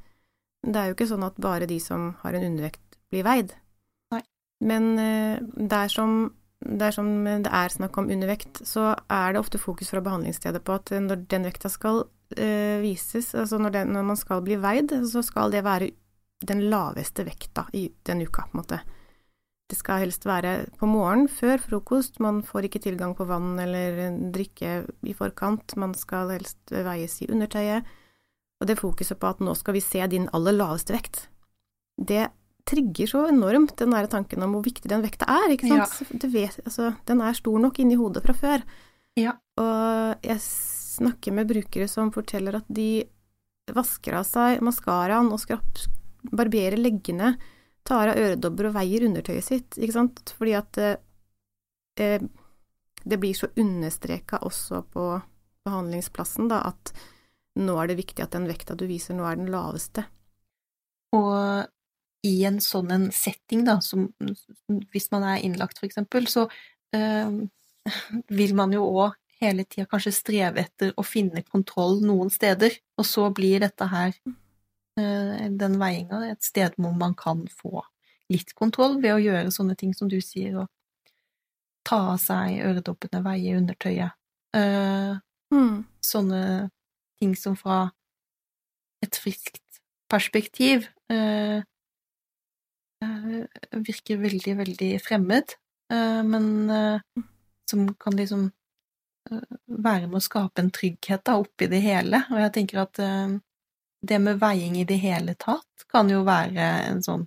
Det 0.63 0.77
er 0.77 0.89
jo 0.89 0.97
ikke 0.97 1.09
sånn 1.09 1.25
at 1.27 1.39
bare 1.41 1.67
de 1.69 1.79
som 1.83 2.11
har 2.23 2.35
en 2.35 2.47
undervekt, 2.51 2.83
blir 3.11 3.25
veid. 3.27 3.55
Nei. 4.13 4.21
Men 4.67 4.91
uh, 4.99 5.39
dersom, 5.71 6.33
dersom 6.61 7.25
det 7.25 7.49
er 7.49 7.73
snakk 7.73 7.97
om 7.97 8.09
undervekt, 8.13 8.61
så 8.67 8.91
er 9.09 9.33
det 9.33 9.41
ofte 9.41 9.61
fokus 9.61 9.91
fra 9.93 10.03
behandlingsstedet 10.05 10.61
på 10.65 10.77
at 10.77 10.93
når 10.93 11.25
den 11.31 11.47
vekta 11.47 11.71
skal 11.71 12.03
uh, 12.05 12.77
vises, 12.83 13.33
altså 13.35 13.59
når, 13.61 13.75
den, 13.77 13.93
når 13.95 14.07
man 14.13 14.19
skal 14.19 14.43
bli 14.45 14.59
veid, 14.61 14.93
så 15.09 15.23
skal 15.25 15.53
det 15.53 15.65
være 15.65 15.91
den 16.47 16.65
laveste 16.71 17.25
vekta 17.25 17.67
i 17.77 17.87
den 18.07 18.23
uka, 18.25 18.47
på 18.49 18.57
en 18.57 18.61
måte. 18.61 18.81
Det 19.71 19.77
skal 19.79 20.01
helst 20.03 20.25
være 20.27 20.65
på 20.81 20.87
morgenen, 20.89 21.29
før 21.31 21.61
frokost. 21.63 22.19
Man 22.19 22.41
får 22.43 22.67
ikke 22.67 22.81
tilgang 22.83 23.13
på 23.15 23.23
vann 23.29 23.55
eller 23.61 24.17
drikke 24.35 24.81
i 25.07 25.13
forkant. 25.15 25.77
Man 25.79 25.93
skal 25.95 26.33
helst 26.33 26.73
veies 26.73 27.15
i 27.23 27.29
undertøyet. 27.31 27.87
Og 28.59 28.67
det 28.67 28.81
fokuset 28.81 29.17
på 29.21 29.29
at 29.31 29.39
nå 29.39 29.53
skal 29.55 29.77
vi 29.77 29.83
se 29.85 30.03
din 30.11 30.27
aller 30.35 30.57
laveste 30.57 30.93
vekt, 30.93 31.23
det 31.97 32.27
trigger 32.67 33.09
så 33.09 33.25
enormt 33.29 33.75
den 33.79 33.93
der 33.95 34.09
tanken 34.11 34.43
om 34.45 34.55
hvor 34.55 34.65
viktig 34.65 34.89
den 34.91 35.03
vekta 35.05 35.27
er, 35.29 35.53
ikke 35.53 35.69
sant. 35.71 36.11
Ja. 36.11 36.31
Vet, 36.33 36.59
altså, 36.65 36.91
den 37.07 37.23
er 37.25 37.37
stor 37.37 37.61
nok 37.63 37.79
inni 37.81 37.97
hodet 37.99 38.23
fra 38.25 38.35
før. 38.37 38.65
Ja. 39.19 39.35
Og 39.59 40.25
jeg 40.25 40.41
snakker 40.41 41.35
med 41.35 41.49
brukere 41.49 41.87
som 41.91 42.11
forteller 42.15 42.59
at 42.61 42.69
de 42.71 43.03
vasker 43.71 44.17
av 44.17 44.27
seg 44.27 44.61
maskaraen 44.65 45.31
og 45.31 45.41
skrapp, 45.41 45.83
barberer 46.31 46.79
leggene 46.79 47.35
tar 47.87 48.11
av 48.11 48.19
øredobber 48.19 48.69
og 48.69 48.75
veier 48.77 49.07
undertøyet 49.07 49.45
sitt, 49.45 49.77
ikke 49.79 49.95
sant, 49.95 50.33
fordi 50.37 50.55
at 50.59 50.81
eh, 50.81 50.95
eh 51.99 52.29
det 53.01 53.17
blir 53.17 53.33
så 53.33 53.47
understreka 53.57 54.37
også 54.45 54.83
på 54.93 55.03
behandlingsplassen, 55.65 56.51
da, 56.51 56.59
at 56.69 56.91
nå 57.57 57.73
er 57.81 57.89
det 57.89 57.97
viktig 57.97 58.21
at 58.21 58.35
den 58.35 58.45
vekta 58.45 58.75
du 58.77 58.85
viser 58.85 59.17
nå 59.17 59.25
er 59.25 59.39
den 59.39 59.49
laveste. 59.49 60.03
Og 61.17 61.65
i 62.27 62.35
en 62.45 62.59
sånn 62.61 62.91
en 62.93 63.07
setting, 63.15 63.63
da, 63.65 63.79
som 63.81 64.09
hvis 64.93 65.09
man 65.13 65.25
er 65.25 65.41
innlagt, 65.45 65.79
for 65.79 65.89
eksempel, 65.89 66.27
så 66.29 66.45
øh, 66.95 67.39
vil 68.39 68.55
man 68.57 68.75
jo 68.75 68.85
òg 68.85 69.17
hele 69.41 69.65
tida 69.65 69.87
kanskje 69.89 70.13
streve 70.13 70.61
etter 70.67 70.91
å 70.97 71.05
finne 71.05 71.41
kontroll 71.47 71.99
noen 72.05 72.29
steder, 72.33 72.75
og 73.01 73.07
så 73.09 73.25
blir 73.33 73.63
dette 73.63 73.87
her, 73.89 74.13
øh, 75.01 75.47
den 75.63 75.79
veiinga, 75.81 76.21
et 76.29 76.45
sted 76.45 76.77
hvor 76.77 76.93
man 76.97 77.17
kan 77.17 77.47
få 77.49 77.81
litt 78.31 78.53
kontroll 78.55 78.99
ved 79.01 79.15
å 79.15 79.23
gjøre 79.23 79.53
sånne 79.53 79.75
ting 79.79 79.95
som 79.97 80.11
du 80.11 80.19
sier, 80.23 80.61
og 80.61 80.69
ta 81.87 81.97
av 82.13 82.21
seg 82.21 82.61
øredobbene, 82.61 83.23
veie 83.25 83.57
undertøyet. 83.57 84.13
øh, 84.55 85.17
mm. 85.53 85.75
Sånne 86.05 86.69
ting 87.21 87.33
som 87.37 87.57
fra 87.57 87.89
et 89.01 89.17
friskt 89.17 89.81
perspektiv 90.11 90.85
uh, 91.11 91.61
virker 93.87 94.19
veldig, 94.21 94.55
veldig 94.59 94.89
fremmed, 95.01 95.55
men 95.89 96.45
som 97.69 97.87
kan 97.99 98.15
liksom 98.17 98.45
være 99.65 100.07
med 100.07 100.19
å 100.19 100.23
skape 100.23 100.61
en 100.61 100.71
trygghet 100.73 101.23
da, 101.25 101.37
oppi 101.41 101.67
det 101.71 101.81
hele. 101.83 102.23
Og 102.31 102.39
jeg 102.41 102.53
tenker 102.57 102.83
at 102.83 103.01
det 104.01 104.19
med 104.21 104.39
veiing 104.41 104.77
i 104.79 104.85
det 104.87 104.99
hele 105.01 105.35
tatt 105.39 105.85
kan 105.91 106.09
jo 106.09 106.23
være 106.27 106.67
en 106.89 107.01
sånn 107.05 107.25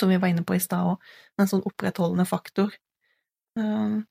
som 0.00 0.10
vi 0.10 0.18
var 0.18 0.32
inne 0.32 0.42
på 0.46 0.56
i 0.56 0.62
stad 0.62 0.94
òg, 0.94 1.12
en 1.38 1.50
sånn 1.50 1.64
opprettholdende 1.66 2.26
faktor. 2.26 2.74
Mm. 3.58 4.02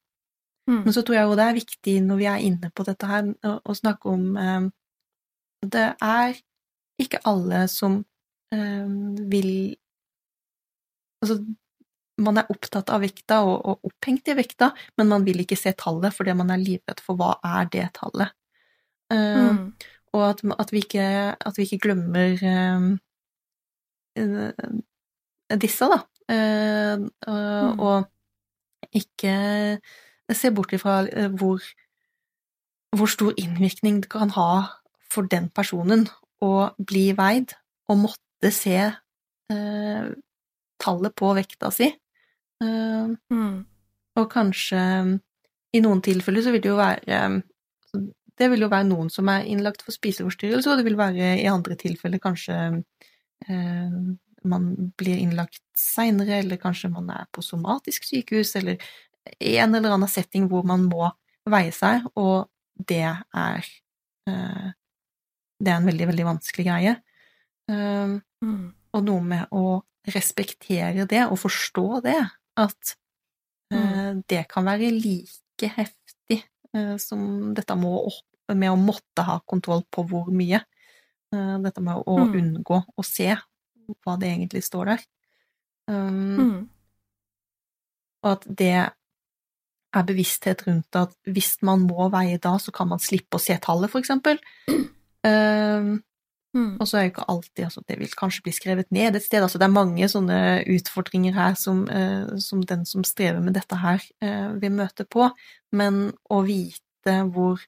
Men 0.68 0.94
så 0.96 1.04
tror 1.04 1.18
jeg 1.18 1.28
jo 1.28 1.36
det 1.36 1.48
er 1.50 1.60
viktig 1.60 1.96
når 2.06 2.22
vi 2.22 2.28
er 2.32 2.46
inne 2.48 2.72
på 2.72 2.86
dette 2.88 3.10
her, 3.10 3.34
å, 3.44 3.76
snakke 3.76 4.14
om 4.14 4.38
at 4.40 4.72
Det 5.64 5.90
er 6.04 6.36
ikke 7.00 7.24
alle 7.28 7.68
som 7.72 8.02
vil 8.52 9.76
Altså, 11.24 11.40
man 12.22 12.38
er 12.38 12.50
opptatt 12.52 12.92
av 12.94 13.02
vekta 13.04 13.40
og, 13.48 13.56
og, 13.66 13.90
opphengt 13.90 14.30
i 14.30 14.38
vekta, 14.38 14.70
men 15.00 15.10
man 15.10 15.26
vil 15.26 15.42
ikke 15.44 15.58
se 15.58 15.74
tallet 15.80 16.14
fordi 16.14 16.36
man 16.38 16.54
er 16.54 16.62
livredd 16.62 17.02
for 17.04 17.18
hva 17.20 17.36
er 17.56 17.70
det 17.74 17.88
tallet. 17.98 18.36
Mm. 19.14 19.74
Og 20.14 20.24
at, 20.26 20.42
at, 20.60 20.72
vi 20.74 20.82
ikke, 20.86 21.06
at, 21.34 21.58
vi 21.58 21.66
ikke, 21.68 21.82
glemmer 21.88 22.38
disse, 25.62 25.90
da. 25.90 26.00
Uh, 26.24 27.04
mm. 27.28 27.80
Og 27.84 28.94
ikke 28.96 29.34
se 30.34 30.52
bort 30.56 30.74
ifra 30.74 31.02
hvor, 31.36 31.66
hvor 32.96 33.10
stor 33.12 33.34
innvirkning 33.38 34.00
det 34.06 34.12
kan 34.14 34.32
ha 34.38 34.50
for 35.12 35.28
den 35.30 35.50
personen 35.54 36.08
å 36.42 36.72
bli 36.78 37.10
veid 37.18 37.54
og 37.92 38.06
måtte 38.06 38.54
se 38.56 38.80
tallet 40.84 41.16
på 41.16 41.32
vekta 41.38 41.72
si. 41.74 41.90
Eh, 42.64 43.14
mm. 43.34 43.56
Og 44.20 44.28
kanskje 44.32 44.82
i 45.74 45.82
noen 45.82 46.04
tilfeller 46.06 46.46
så 46.46 46.54
vil 46.54 46.62
det 46.62 46.70
jo 46.70 46.78
være 46.78 47.22
Det 48.38 48.50
vil 48.50 48.66
jo 48.66 48.70
være 48.70 48.90
noen 48.90 49.10
som 49.14 49.30
er 49.30 49.48
innlagt 49.50 49.84
for 49.86 49.96
spiseforstyrrelse, 49.96 50.70
og 50.70 50.80
det 50.80 50.86
vil 50.88 51.00
være 51.00 51.36
i 51.42 51.50
andre 51.50 51.78
tilfeller 51.80 52.22
kanskje 52.22 52.60
eh, 53.48 53.98
man 54.44 54.92
blir 54.98 55.18
innlagt 55.18 55.62
seinere, 55.78 56.42
eller 56.42 56.60
kanskje 56.62 56.92
man 56.92 57.10
er 57.14 57.28
på 57.32 57.44
somatisk 57.46 58.08
sykehus, 58.08 58.56
eller 58.60 58.82
i 59.40 59.56
en 59.62 59.76
eller 59.76 59.96
annen 59.96 60.12
setting 60.12 60.50
hvor 60.52 60.66
man 60.68 60.86
må 60.90 61.08
veie 61.50 61.72
seg, 61.76 62.06
og 62.20 62.50
det 62.74 63.06
er 63.06 63.68
uh, 64.30 64.70
Det 65.64 65.72
er 65.72 65.78
en 65.78 65.88
veldig, 65.88 66.08
veldig 66.10 66.26
vanskelig 66.28 66.66
greie. 66.68 66.96
Uh, 67.72 68.20
mm. 68.44 68.64
Og 68.94 69.04
noe 69.06 69.24
med 69.24 69.54
å 69.56 69.80
respektere 70.12 71.08
det 71.10 71.24
og 71.30 71.40
forstå 71.40 71.88
det, 72.04 72.20
at 72.60 72.94
uh, 73.74 73.80
mm. 73.80 74.24
det 74.30 74.44
kan 74.52 74.68
være 74.68 74.92
like 74.92 75.72
heftig 75.78 76.44
som 76.98 77.52
dette 77.54 77.76
må, 77.78 78.00
med 78.50 78.72
å 78.72 78.78
måtte 78.82 79.22
ha 79.28 79.36
kontroll 79.46 79.84
på 79.94 80.02
hvor 80.10 80.32
mye. 80.34 80.58
Dette 81.30 81.84
med 81.86 82.02
å 82.10 82.16
mm. 82.18 82.32
unngå 82.40 82.80
å 82.98 83.06
se 83.06 83.28
hva 84.02 84.16
det 84.18 84.32
egentlig 84.32 84.64
står 84.66 84.90
der. 84.90 85.04
Um, 85.86 86.40
mm. 86.40 86.58
Og 88.24 88.30
at 88.32 88.48
det 88.48 88.74
er 89.94 90.08
bevissthet 90.08 90.64
rundt 90.68 90.98
at 90.98 91.14
hvis 91.30 91.58
man 91.66 91.86
må 91.86 92.08
veie 92.14 92.40
da, 92.42 92.56
så 92.60 92.74
kan 92.74 92.90
man 92.90 93.02
slippe 93.04 93.38
å 93.38 93.44
se 93.44 93.58
tallet, 93.62 93.92
for 93.94 94.04
eksempel. 94.04 94.42
Um, 95.24 96.02
mm. 96.54 96.78
Og 96.80 96.88
så 96.90 96.98
er 96.98 97.06
jo 97.06 97.12
ikke 97.14 97.28
alltid 97.34 97.66
altså 97.66 97.84
Det 97.88 98.00
vil 98.00 98.16
kanskje 98.18 98.44
bli 98.46 98.54
skrevet 98.56 98.92
ned 98.94 99.18
et 99.18 99.26
sted. 99.26 99.42
altså 99.42 99.60
Det 99.62 99.68
er 99.68 99.76
mange 99.76 100.10
sånne 100.10 100.40
utfordringer 100.76 101.36
her 101.36 101.58
som, 101.60 101.84
eh, 101.90 102.34
som 102.40 102.62
den 102.62 102.86
som 102.90 103.06
strever 103.08 103.42
med 103.42 103.58
dette 103.58 103.78
her, 103.82 104.04
eh, 104.22 104.50
vil 104.62 104.76
møte 104.78 105.06
på. 105.06 105.30
Men 105.72 106.14
å 106.30 106.44
vite 106.46 107.20
hvor 107.34 107.62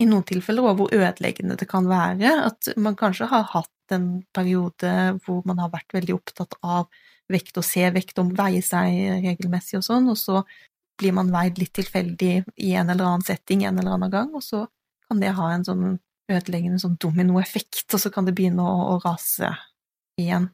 i 0.00 0.08
noen 0.08 0.24
tilfeller 0.24 0.64
og 0.64 0.80
hvor 0.80 0.96
ødeleggende 0.96 1.58
det 1.60 1.68
kan 1.68 1.86
være. 1.88 2.32
At 2.48 2.72
man 2.80 2.96
kanskje 2.96 3.28
har 3.28 3.44
hatt 3.52 3.94
en 3.94 4.24
periode 4.32 5.20
hvor 5.24 5.44
man 5.46 5.60
har 5.60 5.72
vært 5.72 5.92
veldig 5.92 6.16
opptatt 6.16 6.56
av 6.62 6.88
vekt 7.30 7.58
og 7.60 7.66
se 7.66 7.84
vekt 7.94 8.18
og 8.22 8.32
veie 8.38 8.62
seg 8.64 9.22
regelmessig 9.24 9.78
og 9.78 9.86
sånn, 9.86 10.08
og 10.10 10.18
så 10.18 10.42
blir 11.00 11.14
man 11.16 11.30
veid 11.32 11.60
litt 11.60 11.72
tilfeldig 11.78 12.32
i 12.60 12.74
en 12.76 12.90
eller 12.90 13.06
annen 13.06 13.26
setting 13.26 13.64
en 13.64 13.78
eller 13.78 13.96
annen 13.96 14.12
gang, 14.12 14.32
og 14.34 14.44
så 14.44 14.64
kan 15.08 15.22
det 15.22 15.34
ha 15.36 15.50
en 15.54 15.66
sånn 15.66 15.84
ødeleggende 16.30 16.80
sånn 16.82 16.98
dominoeffekt, 17.02 17.86
og 17.94 18.02
så 18.02 18.12
kan 18.14 18.28
det 18.28 18.36
begynne 18.38 18.64
å, 18.64 18.94
å 18.94 18.98
rase 19.04 19.52
igjen. 20.20 20.50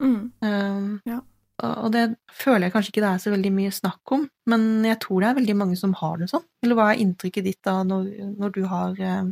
Mm. 0.00 0.22
Um, 0.42 0.92
ja. 1.08 1.20
Og 1.60 1.90
det 1.92 2.06
føler 2.32 2.66
jeg 2.66 2.74
kanskje 2.74 2.92
ikke 2.94 3.02
det 3.04 3.08
er 3.10 3.20
så 3.20 3.32
veldig 3.34 3.50
mye 3.52 3.72
snakk 3.74 4.14
om, 4.16 4.22
men 4.48 4.62
jeg 4.88 5.00
tror 5.02 5.20
det 5.20 5.28
er 5.28 5.40
veldig 5.40 5.56
mange 5.60 5.76
som 5.76 5.92
har 5.98 6.20
det 6.20 6.30
sånn. 6.32 6.46
Eller 6.64 6.78
hva 6.78 6.86
er 6.92 7.02
inntrykket 7.02 7.46
ditt 7.46 7.60
da 7.66 7.82
når, 7.84 8.06
når 8.40 8.54
du 8.54 8.62
har 8.70 9.02
eh, 9.04 9.26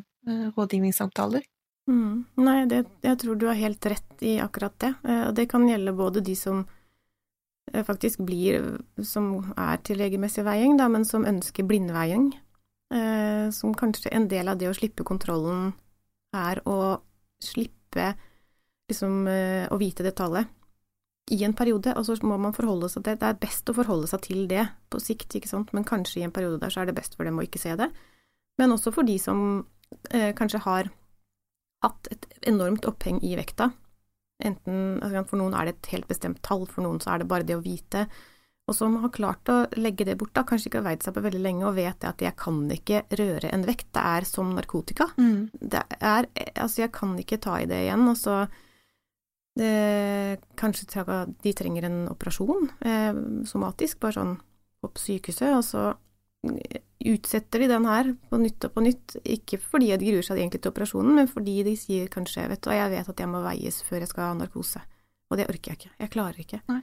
rådgivningssamtaler? 0.56 1.46
Mm. 1.88 2.26
Nei, 2.44 2.58
det, 2.68 2.82
jeg 3.00 3.20
tror 3.22 3.38
du 3.40 3.46
har 3.48 3.56
helt 3.56 3.86
rett 3.88 4.24
i 4.24 4.36
akkurat 4.44 4.76
det. 4.84 4.92
Eh, 5.08 5.22
og 5.30 5.38
det 5.38 5.48
kan 5.48 5.64
gjelde 5.68 5.96
både 5.96 6.24
de 6.24 6.36
som 6.36 6.66
eh, 7.72 7.84
faktisk 7.86 8.20
blir, 8.28 8.74
som 9.00 9.54
er 9.56 9.80
til 9.88 10.02
legemessig 10.02 10.44
veiing, 10.44 10.76
da, 10.80 10.90
men 10.92 11.08
som 11.08 11.26
ønsker 11.28 11.64
blindveiing. 11.68 12.34
Eh, 12.92 13.48
som 13.52 13.74
kanskje 13.76 14.12
en 14.16 14.28
del 14.28 14.48
av 14.48 14.60
det 14.60 14.68
å 14.68 14.76
slippe 14.76 15.04
kontrollen 15.04 15.72
er 16.36 16.60
å 16.68 16.78
slippe 17.42 18.12
liksom 18.88 19.26
eh, 19.30 19.66
å 19.70 19.78
vite 19.80 20.04
det 20.06 20.16
tallet 20.18 20.48
i 21.30 21.42
en 21.44 21.54
periode, 21.56 21.92
og 21.92 22.06
så 22.06 22.16
må 22.24 22.38
man 22.40 22.54
forholde 22.56 22.88
seg 22.88 23.02
til 23.02 23.12
det. 23.12 23.20
Det 23.20 23.28
er 23.28 23.40
best 23.42 23.68
å 23.68 23.76
forholde 23.76 24.08
seg 24.08 24.22
til 24.24 24.46
det 24.48 24.64
på 24.88 25.00
sikt, 25.02 25.34
ikke 25.36 25.50
sant, 25.50 25.74
men 25.76 25.86
kanskje 25.88 26.22
i 26.22 26.24
en 26.26 26.32
periode 26.34 26.60
der 26.62 26.72
så 26.72 26.82
er 26.82 26.88
det 26.88 26.96
best 26.96 27.18
for 27.18 27.28
dem 27.28 27.40
å 27.40 27.44
ikke 27.44 27.60
se 27.60 27.74
det. 27.78 27.90
Men 28.58 28.72
også 28.74 28.92
for 28.94 29.06
de 29.06 29.18
som 29.20 29.42
eh, 30.10 30.32
kanskje 30.36 30.62
har 30.64 30.88
hatt 31.84 32.10
et 32.10 32.26
enormt 32.48 32.88
oppheng 32.88 33.20
i 33.22 33.36
vekta. 33.38 33.70
Enten 34.38 34.98
altså, 35.02 35.24
For 35.28 35.40
noen 35.40 35.54
er 35.54 35.68
det 35.68 35.76
et 35.76 35.92
helt 35.94 36.08
bestemt 36.10 36.40
tall, 36.46 36.64
for 36.70 36.86
noen 36.86 37.00
så 37.02 37.12
er 37.12 37.22
det 37.22 37.30
bare 37.30 37.46
det 37.46 37.58
å 37.58 37.64
vite. 37.64 38.06
Og 38.68 38.76
som 38.76 38.98
har 39.00 39.12
klart 39.14 39.48
å 39.48 39.62
legge 39.80 40.04
det 40.04 40.18
bort, 40.20 40.34
da, 40.36 40.44
kanskje 40.44 40.68
ikke 40.68 40.82
har 40.82 40.88
veid 40.90 41.04
seg 41.04 41.14
på 41.16 41.24
veldig 41.24 41.40
lenge 41.40 41.64
og 41.64 41.78
vet 41.78 42.04
at 42.04 42.20
jeg 42.20 42.36
kan 42.36 42.60
ikke 42.74 43.06
røre 43.16 43.48
en 43.48 43.64
vekt. 43.64 43.88
Det 43.96 44.02
er 44.04 44.28
som 44.28 44.50
narkotika. 44.52 45.08
Mm. 45.16 45.48
Det 45.56 45.84
er 45.98 46.28
Altså, 46.52 46.82
jeg 46.82 46.92
kan 46.92 47.14
ikke 47.18 47.40
ta 47.40 47.56
i 47.62 47.68
det 47.70 47.86
igjen. 47.86 48.04
og 48.08 48.16
så 48.20 48.42
det, 49.58 50.38
kanskje 50.58 51.04
de 51.42 51.52
trenger 51.56 51.88
en 51.88 52.02
operasjon 52.12 52.68
eh, 52.86 53.16
somatisk, 53.48 53.98
bare 54.02 54.18
sånn 54.18 54.36
opp 54.86 55.00
sykehuset, 55.02 55.50
og 55.56 55.64
så 55.66 55.86
eh, 56.46 56.84
utsetter 57.10 57.64
de 57.64 57.70
den 57.72 57.88
her 57.88 58.12
på 58.30 58.38
nytt 58.38 58.68
og 58.68 58.76
på 58.76 58.84
nytt, 58.86 59.16
ikke 59.24 59.58
fordi 59.62 59.90
de 59.96 60.12
gruer 60.12 60.26
seg 60.26 60.38
egentlig 60.38 60.62
til 60.62 60.74
operasjonen, 60.74 61.16
men 61.18 61.30
fordi 61.30 61.56
de 61.66 61.74
sier 61.78 62.12
kanskje 62.12 62.46
vet 62.52 62.62
du, 62.62 62.70
jeg 62.74 62.92
vet 62.94 63.10
at 63.14 63.24
jeg 63.24 63.32
må 63.32 63.42
veies 63.42 63.82
før 63.88 64.04
jeg 64.04 64.12
skal 64.12 64.28
ha 64.28 64.38
narkose, 64.38 64.84
og 65.30 65.40
det 65.40 65.48
orker 65.50 65.74
jeg 65.74 65.80
ikke, 65.80 65.94
jeg 66.04 66.14
klarer 66.14 66.44
ikke. 66.44 66.62
Nei. 66.70 66.82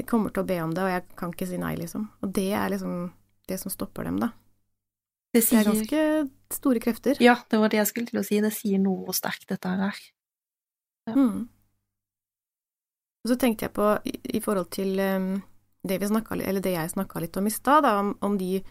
Jeg 0.00 0.08
kommer 0.08 0.32
til 0.32 0.40
å 0.40 0.48
be 0.48 0.56
om 0.64 0.70
det, 0.72 0.84
og 0.86 0.94
jeg 0.94 1.02
kan 1.20 1.32
ikke 1.34 1.48
si 1.50 1.58
nei, 1.60 1.74
liksom. 1.76 2.06
Og 2.24 2.30
det 2.32 2.50
er 2.56 2.70
liksom 2.72 3.10
det 3.50 3.58
som 3.60 3.72
stopper 3.72 4.08
dem, 4.08 4.16
da. 4.22 4.30
Det, 5.34 5.42
sier... 5.44 5.60
det 5.60 5.68
er 5.68 5.74
ganske 5.74 6.56
store 6.56 6.82
krefter. 6.82 7.20
Ja, 7.22 7.36
det 7.50 7.60
var 7.60 7.70
det 7.70 7.82
jeg 7.82 7.90
skulle 7.90 8.10
til 8.10 8.22
å 8.22 8.26
si, 8.26 8.40
det 8.42 8.52
sier 8.56 8.80
noe 8.82 9.12
sterkt, 9.14 9.46
dette 9.52 9.74
her. 9.82 10.00
Ja. 11.10 11.14
Mm. 11.14 11.48
Og 13.20 13.30
så 13.30 13.36
tenkte 13.36 13.68
jeg 13.68 13.76
på, 13.76 13.92
i, 14.08 14.40
forhold 14.40 14.70
til 14.72 14.96
um, 14.96 15.32
det, 15.84 16.00
snakket, 16.08 16.46
det, 16.64 16.72
jeg 16.72 16.92
snakka 16.94 17.20
litt 17.20 17.36
om 17.36 17.48
i 17.50 17.52
stad, 17.52 17.84
om, 17.84 18.14
om, 18.24 18.38
de 18.40 18.62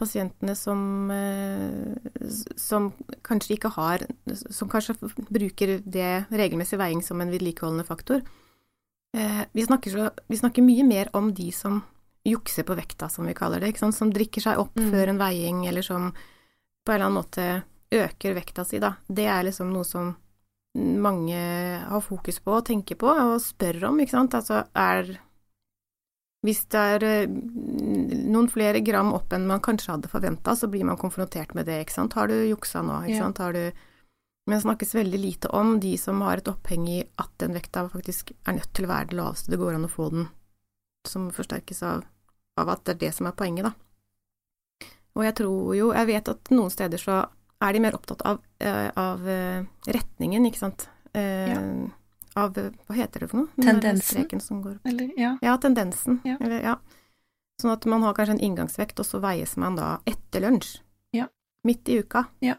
pasientene 0.00 0.54
som, 0.56 1.12
uh, 1.12 2.32
som 2.58 2.88
kanskje 3.22 3.58
ikke 3.58 3.74
har 3.76 4.06
Som 4.48 4.70
kanskje 4.72 4.96
bruker 5.28 5.76
det 5.84 6.24
regelmessig 6.32 6.80
veiing 6.80 7.04
som 7.04 7.20
en 7.20 7.30
vedlikeholdende 7.30 7.84
faktor. 7.86 8.24
Uh, 9.16 9.42
vi, 9.52 9.64
snakker 9.66 9.92
så, 9.92 10.10
vi, 10.26 10.38
snakker 10.40 10.64
mye 10.64 10.84
mer 10.88 11.10
om 11.16 11.32
de 11.36 11.50
som 11.52 11.82
jukser 12.24 12.64
på 12.64 12.76
vekta, 12.78 13.08
som 13.12 13.26
vi 13.26 13.34
kaller 13.34 13.60
det, 13.60 13.74
som 13.76 14.12
drikker 14.12 14.44
seg 14.44 14.60
opp 14.62 14.78
mm. 14.78 14.90
før 14.92 15.12
en 15.12 15.20
veiing, 15.20 15.66
eller 15.68 15.84
som 15.84 16.12
på 16.12 16.92
en 16.92 16.94
eller 16.94 17.08
annen 17.10 17.18
måte 17.18 17.46
øker 17.92 18.34
vekta 18.34 18.64
si, 18.64 18.80
da. 18.82 18.94
Det 19.06 19.26
er 19.28 19.44
liksom 19.46 19.72
noe 19.74 19.84
som 19.84 20.14
mange 20.74 21.36
har 21.84 22.00
fokus 22.00 22.40
på 22.40 22.54
og 22.56 22.64
tenker 22.66 22.96
på 23.00 23.10
og 23.10 23.36
spør 23.44 23.90
om, 23.90 24.00
ikke 24.00 24.16
sant. 24.16 24.34
Altså 24.38 24.64
er 24.72 25.18
Hvis 26.42 26.64
det 26.74 26.80
er 26.96 27.04
eh, 27.06 27.28
noen 27.30 28.48
flere 28.50 28.80
gram 28.82 29.12
opp 29.14 29.32
enn 29.36 29.44
man 29.46 29.62
kanskje 29.62 29.92
hadde 29.92 30.10
forventa, 30.10 30.56
så 30.58 30.66
blir 30.66 30.82
man 30.88 30.98
konfrontert 30.98 31.54
med 31.54 31.68
det, 31.68 31.82
ikke 31.84 31.94
sant. 31.94 32.16
Har 32.18 32.26
du 32.26 32.34
juksa 32.34 32.82
nå, 32.82 33.04
ikke 33.04 33.18
Ja. 33.18 33.22
sant. 33.28 33.38
Har 33.38 33.52
du 33.52 33.70
Men 34.46 34.56
det 34.56 34.62
snakkes 34.64 34.94
veldig 34.94 35.18
lite 35.22 35.48
om 35.54 35.76
de 35.80 35.92
som 35.98 36.20
har 36.26 36.40
et 36.40 36.48
oppheng 36.50 36.88
i 36.90 37.00
at 37.22 37.30
den 37.38 37.54
vekta 37.54 37.84
faktisk 37.92 38.32
er 38.42 38.56
nødt 38.56 38.72
til 38.74 38.88
å 38.88 38.90
være 38.90 39.12
det 39.12 39.18
laveste 39.20 39.52
det 39.52 39.58
går 39.60 39.76
an 39.76 39.86
å 39.86 39.90
få 39.92 40.08
den, 40.10 40.26
som 41.06 41.28
forsterkes 41.34 41.82
av, 41.86 42.02
av 42.58 42.72
at 42.74 42.82
det 42.84 42.96
er 42.96 43.00
det 43.06 43.12
som 43.14 43.28
er 43.30 43.36
poenget, 43.38 43.68
da. 43.70 44.88
Og 45.12 45.26
jeg 45.26 45.34
tror 45.36 45.74
jo 45.76 45.90
Jeg 45.92 46.08
vet 46.08 46.28
at 46.32 46.50
noen 46.54 46.70
steder 46.72 46.98
så 46.98 47.18
er 47.62 47.72
de 47.76 47.82
mer 47.84 47.94
opptatt 47.94 48.22
av, 48.26 48.40
eh, 48.58 48.88
av 48.98 49.28
eh, 49.28 49.62
retningen, 49.86 50.46
ikke 50.48 50.62
sant. 50.62 50.88
Eh, 51.14 51.52
Av 52.34 52.56
eh, 52.58 52.70
Hva 52.88 52.96
heter 52.96 53.20
det 53.20 53.28
for 53.28 53.42
noe? 53.42 53.62
Tendensen. 53.62 54.40
som 54.40 54.62
går 54.64 54.78
Eller, 54.88 55.12
ja. 55.20 55.36
Ja, 55.44 55.58
tendensen. 55.60 56.20
Ja. 56.24 56.38
Eller, 56.40 56.62
ja. 56.64 56.76
Sånn 57.60 57.74
at 57.74 57.84
man 57.86 58.02
har 58.02 58.16
kanskje 58.16 58.38
en 58.38 58.44
inngangsvekt, 58.48 58.98
og 58.98 59.06
så 59.06 59.20
veies 59.22 59.54
man 59.60 59.76
da 59.76 60.00
etter 60.08 60.42
lunsj. 60.42 60.80
Ja. 61.12 61.28
Midt 61.68 61.88
i 61.92 62.00
uka. 62.00 62.24
Ja. 62.40 62.56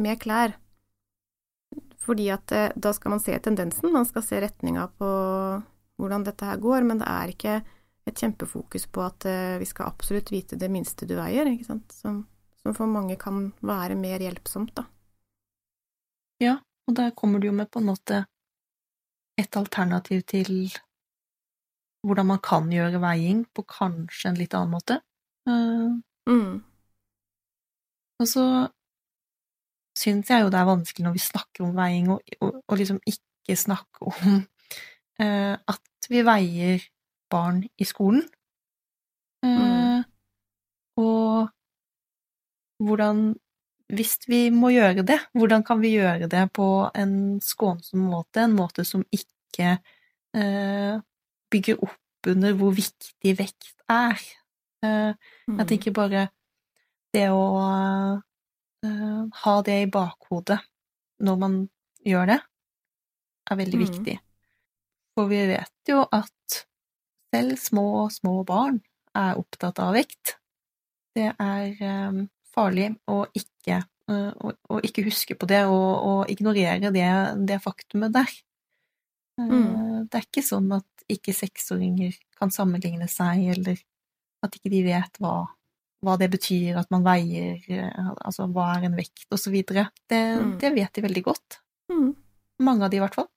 Med 0.00 0.18
klær. 0.24 0.56
Fordi 2.04 2.28
at 2.34 2.52
eh, 2.52 2.72
da 2.76 2.92
skal 2.92 3.14
man 3.14 3.22
se 3.22 3.36
tendensen, 3.40 3.92
man 3.92 4.06
skal 4.08 4.24
se 4.26 4.40
retninga 4.44 4.88
på 4.98 5.08
hvordan 6.00 6.26
dette 6.26 6.46
her 6.48 6.60
går, 6.60 6.86
men 6.86 7.00
det 7.00 7.08
er 7.08 7.32
ikke 7.32 7.56
et 8.04 8.20
kjempefokus 8.20 8.86
på 8.92 9.04
at 9.04 9.26
eh, 9.30 9.56
vi 9.62 9.68
skal 9.68 9.88
absolutt 9.88 10.32
vite 10.34 10.58
det 10.60 10.68
minste 10.72 11.08
du 11.08 11.16
veier, 11.16 11.48
ikke 11.48 11.68
sant, 11.70 11.94
som, 11.94 12.24
som 12.60 12.76
for 12.76 12.90
mange 12.90 13.16
kan 13.20 13.48
være 13.64 13.96
mer 13.98 14.24
hjelpsomt, 14.24 14.74
da. 14.76 14.86
Og 16.88 16.96
der 16.98 17.14
kommer 17.16 17.40
du 17.40 17.48
jo 17.48 17.56
med 17.56 17.70
på 17.72 17.80
en 17.80 17.88
måte 17.88 18.24
et 19.40 19.56
alternativ 19.56 20.26
til 20.28 20.50
hvordan 22.04 22.28
man 22.34 22.42
kan 22.44 22.68
gjøre 22.68 23.00
veiing 23.00 23.46
på 23.56 23.64
kanskje 23.64 24.28
en 24.30 24.42
litt 24.42 24.56
annen 24.56 24.76
måte. 24.76 25.00
Eh, 25.48 25.94
Mm. 26.24 26.64
Og 28.20 28.28
så 28.28 28.44
syns 29.98 30.30
jeg 30.30 30.42
jo 30.42 30.50
det 30.50 30.58
er 30.60 30.68
vanskelig 30.68 31.04
når 31.06 31.14
vi 31.16 31.22
snakker 31.22 31.64
om 31.66 31.74
veiing, 31.76 32.10
og, 32.10 32.20
og, 32.40 32.56
og 32.68 32.78
liksom 32.80 32.98
ikke 33.06 33.56
snakke 33.56 34.08
om 34.10 34.40
uh, 35.22 35.54
at 35.56 36.08
vi 36.10 36.22
veier 36.26 36.82
barn 37.30 37.62
i 37.78 37.84
skolen. 37.88 38.22
Eh, 39.44 40.02
Og 40.96 41.48
hvordan 42.80 43.34
Hvis 43.92 44.18
vi 44.26 44.48
må 44.50 44.70
gjøre 44.72 45.02
det, 45.04 45.18
hvordan 45.36 45.62
kan 45.62 45.80
vi 45.82 45.90
gjøre 45.98 46.28
det 46.32 46.52
på 46.56 46.90
en 46.96 47.40
skånsom 47.44 48.00
måte, 48.08 48.40
en 48.46 48.54
måte 48.56 48.84
som 48.84 49.04
ikke 49.12 49.74
uh, 50.36 50.96
bygger 51.52 51.82
opp 51.84 52.30
under 52.32 52.54
hvor 52.56 52.72
viktig 52.72 53.34
vekt 53.38 53.74
er? 53.88 54.16
Eh, 54.82 55.12
Mm. 55.48 55.58
jeg 55.58 55.66
tenker 55.68 55.92
bare 55.92 56.28
det 57.12 57.28
å 57.28 57.44
ha 59.44 59.54
det 59.66 59.76
i 59.84 59.90
bakhodet 59.90 60.58
når 61.24 61.38
man 61.40 61.56
gjør 62.04 62.26
det, 62.34 62.40
er 63.50 63.56
veldig 63.56 63.78
Mm. 63.80 63.84
viktig. 63.86 64.18
For 65.14 65.28
vi 65.30 65.40
vet 65.46 65.88
jo 65.88 66.02
at 66.12 66.64
selv 67.34 67.56
små, 67.58 68.10
små 68.10 68.44
barn 68.46 68.80
er 69.14 69.36
opptatt 69.38 69.78
av 69.78 69.94
vekt. 69.94 70.36
Det 71.14 71.30
er 71.38 71.76
eh, 71.80 72.26
farlig 72.54 72.88
å 73.08 73.24
ikke, 73.34 73.78
eh, 74.10 74.32
å, 74.34 74.80
ikke 74.82 75.04
huske 75.06 75.36
på 75.38 75.46
det 75.46 75.64
og, 75.66 75.92
og 76.04 76.30
ignorere 76.30 76.90
det, 76.92 77.46
det 77.46 77.60
faktumet 77.62 78.12
der. 78.12 78.30
Eh, 78.30 79.44
Mm. 79.50 80.06
Det 80.10 80.14
er 80.20 80.26
ikke 80.28 80.42
sånn 80.46 80.68
at 80.76 80.84
ikke 81.10 81.32
seksåringer 81.34 82.14
kan 82.38 82.50
sammenligne 82.50 83.08
seg, 83.08 83.48
eller 83.56 83.78
at 84.44 84.54
ikke 84.54 84.70
de 84.70 84.82
vet 84.84 85.18
hva, 85.18 85.48
hva 86.04 86.16
det 86.20 86.30
betyr 86.32 86.76
at 86.80 86.90
man 86.92 87.02
veier, 87.06 87.58
eh, 87.68 88.10
altså 88.24 88.46
hva 88.52 88.76
er 88.76 88.84
en 88.88 88.96
vekt, 88.96 89.24
videre. 89.50 89.88
Det, 90.08 90.20
Mm. 90.40 90.58
det 90.60 90.74
vet 90.74 90.92
de 90.92 91.02
veldig 91.02 91.22
godt. 91.24 91.58
Mm. 91.90 92.14
Mange 92.60 92.84
av 92.84 92.90
de 92.90 92.96
i 92.96 93.00
hvert 93.00 93.14
fall. 93.14 93.28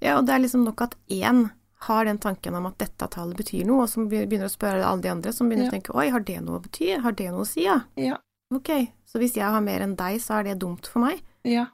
Ja, 0.00 0.16
og 0.18 0.26
det 0.26 0.34
er 0.34 0.38
liksom 0.40 0.64
nok 0.64 0.80
at 0.82 0.94
én 1.10 1.50
har 1.82 2.04
den 2.04 2.18
tanken 2.18 2.54
om 2.54 2.66
at 2.66 2.78
dette 2.78 3.08
tallet 3.10 3.36
betyr 3.36 3.64
noe, 3.66 3.82
og 3.82 3.88
som 3.88 4.08
be- 4.08 4.24
begynner 4.26 4.46
å 4.46 4.56
spørre 4.56 4.84
alle 4.86 5.02
de 5.02 5.08
andre, 5.10 5.32
som 5.32 5.48
begynner 5.48 5.64
Ja. 5.66 5.70
å 5.70 5.74
tenke 5.74 5.94
oi, 5.96 6.08
har 6.10 6.20
det 6.20 6.40
noe 6.40 6.58
å 6.60 6.62
bety? 6.62 7.00
Har 7.02 7.12
det 7.12 7.30
noe 7.30 7.42
å 7.42 7.46
si, 7.46 7.64
ja? 7.64 7.80
Ja. 7.96 8.16
Ok, 8.54 8.68
så 9.06 9.18
hvis 9.18 9.34
jeg 9.34 9.44
har 9.44 9.60
mer 9.60 9.80
enn 9.80 9.96
deg, 9.96 10.20
så 10.20 10.38
er 10.38 10.42
det 10.44 10.58
dumt 10.60 10.86
for 10.86 11.00
meg? 11.00 11.20
Ja. 11.44 11.66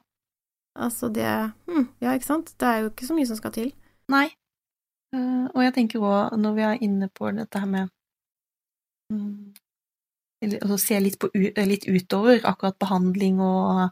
Altså 0.77 1.11
det 1.11 1.25
hm, 1.67 1.87
Ja, 2.01 2.13
ikke 2.15 2.25
sant? 2.25 2.53
Det 2.57 2.65
er 2.67 2.81
jo 2.81 2.89
ikke 2.89 3.05
så 3.07 3.13
mye 3.15 3.27
som 3.27 3.35
skal 3.37 3.51
til. 3.51 3.73
Nei. 4.09 4.29
Uh, 5.13 5.45
og 5.55 5.61
jeg 5.65 5.73
tenker 5.73 5.99
òg, 5.99 6.37
når 6.37 6.53
vi 6.55 6.61
er 6.61 6.77
inne 6.85 7.09
på 7.09 7.35
dette 7.35 7.59
her 7.59 7.65
med 7.67 7.89
mm, 9.11 9.53
eller, 10.41 10.61
altså 10.63 10.77
se 10.81 10.99
litt, 11.03 11.17
på, 11.19 11.29
eh, 11.35 11.67
litt 11.67 11.87
utover 11.89 12.43
akkurat 12.47 12.77
behandling 12.79 13.41
og 13.43 13.89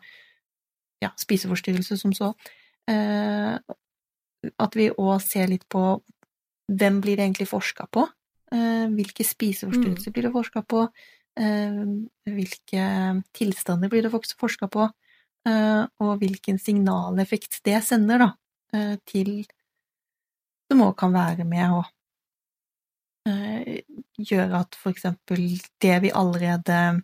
ja, 1.04 1.12
spiseforstyrrelse 1.20 1.98
som 2.00 2.14
så, 2.16 2.32
eh, 2.90 3.58
at 4.48 4.78
vi 4.80 4.90
òg 4.94 5.18
ser 5.22 5.52
litt 5.52 5.68
på 5.70 6.00
hvem 6.68 7.02
blir 7.04 7.18
det 7.18 7.28
egentlig 7.28 7.50
forska 7.52 7.88
på? 7.92 8.08
Eh, 8.52 8.88
hvilke 8.96 9.26
spiseforstyrrelser 9.28 10.16
blir 10.16 10.28
det 10.28 10.36
forska 10.36 10.64
på? 10.68 10.88
Hvilke 11.38 12.86
tilstander 13.38 13.92
blir 13.92 14.08
det 14.08 14.10
forska 14.10 14.68
på? 14.74 14.88
Eh, 15.48 15.84
og 16.04 16.18
hvilken 16.22 16.58
signaleffekt 16.60 17.62
det 17.66 17.80
sender 17.86 18.24
da, 18.24 18.30
eh, 18.74 18.96
til 19.08 19.46
som 20.68 20.82
òg 20.84 20.98
kan 21.00 21.14
være 21.14 21.46
med 21.48 21.78
å 21.78 21.84
gjøre 24.18 24.64
at 24.64 24.76
for 24.76 24.94
eksempel 24.94 25.44
det 25.82 26.02
vi 26.02 26.12
allerede 26.14 27.02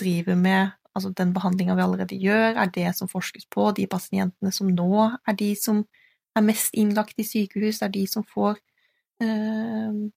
driver 0.00 0.34
med, 0.34 0.72
altså 0.94 1.10
den 1.10 1.34
behandlinga 1.34 1.74
vi 1.74 1.82
allerede 1.82 2.18
gjør, 2.18 2.58
er 2.62 2.70
det 2.74 2.96
som 2.96 3.08
forskes 3.08 3.46
på. 3.50 3.70
De 3.76 3.86
pasientene 3.86 4.52
som 4.52 4.70
nå 4.70 5.10
er 5.26 5.36
de 5.38 5.54
som 5.56 5.84
er 6.36 6.42
mest 6.42 6.74
innlagt 6.74 7.18
i 7.18 7.26
sykehus, 7.26 7.82
er 7.82 7.88
de 7.88 8.06
som 8.06 8.24
får 8.34 8.58
øh, 9.22 10.10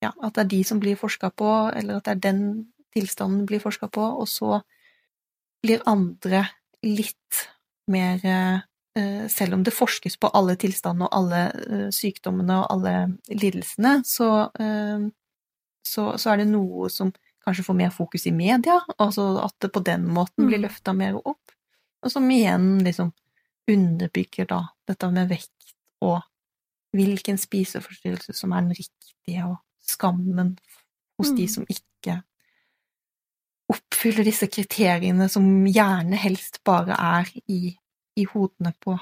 Ja, 0.00 0.14
at 0.24 0.34
det 0.34 0.40
er 0.40 0.48
de 0.48 0.64
som 0.64 0.78
blir 0.80 0.96
forska 0.96 1.28
på, 1.36 1.70
eller 1.76 1.98
at 1.98 2.06
det 2.06 2.12
er 2.12 2.20
den 2.32 2.72
tilstanden 2.96 3.46
blir 3.46 3.60
forska 3.60 3.86
på, 3.92 4.00
og 4.00 4.28
så 4.28 4.62
blir 5.60 5.82
andre 5.86 6.46
litt 6.82 7.40
mer 7.92 8.24
eh, 8.24 8.62
Selv 9.30 9.54
om 9.54 9.62
det 9.62 9.70
forskes 9.72 10.16
på 10.18 10.28
alle 10.34 10.56
tilstandene 10.58 11.06
og 11.06 11.14
alle 11.14 11.40
eh, 11.70 11.88
sykdommene 11.94 12.56
og 12.58 12.66
alle 12.74 12.94
lidelsene, 13.30 14.00
så, 14.04 14.50
eh, 14.58 15.04
så, 15.86 16.06
så 16.18 16.30
er 16.32 16.36
det 16.42 16.48
noe 16.50 16.88
som 16.90 17.12
kanskje 17.46 17.64
får 17.64 17.76
mer 17.78 17.90
fokus 17.94 18.26
i 18.26 18.32
media, 18.34 18.80
altså 18.98 19.28
at 19.44 19.54
det 19.62 19.70
på 19.72 19.80
den 19.86 20.08
måten 20.10 20.46
blir 20.48 20.58
Mm. 20.58 20.66
løfta 20.66 20.92
mer 20.92 21.14
opp, 21.22 21.52
og 22.02 22.10
som 22.12 22.26
igjen 22.30 22.82
liksom 22.84 23.12
underbygger 23.70 24.46
da 24.50 24.58
dette 24.88 25.10
med 25.12 25.28
vekt 25.30 25.74
og 26.02 26.20
hvilken 26.92 27.38
spiseforstyrrelse 27.38 28.34
som 28.34 28.52
er 28.52 28.60
den 28.66 28.74
riktige, 28.74 29.44
og 29.46 29.56
skammen 29.86 30.58
hos 31.18 31.30
de 31.30 31.46
Mm. 31.46 31.48
som 31.48 31.64
ikke 31.70 32.22
oppfyller 33.70 34.24
disse 34.26 34.48
kriteriene 34.50 35.28
som 35.30 35.44
gjerne 35.70 36.16
helst 36.18 36.58
bare 36.66 36.96
er 36.98 37.30
i, 37.48 37.76
i 38.18 38.26
hodene 38.32 38.72
på 38.82 38.96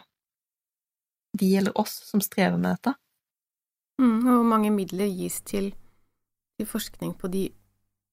de 1.38 1.48
eller 1.60 1.76
oss 1.78 2.00
som 2.08 2.22
strever 2.24 2.58
med 2.58 2.76
dette. 2.76 2.94
Mm, 4.02 4.18
og 4.26 4.32
hvor 4.32 4.46
mange 4.48 4.70
midler 4.74 5.10
gis 5.10 5.40
til, 5.46 5.72
til 6.58 6.68
forskning 6.68 7.14
på 7.18 7.30
de 7.32 7.48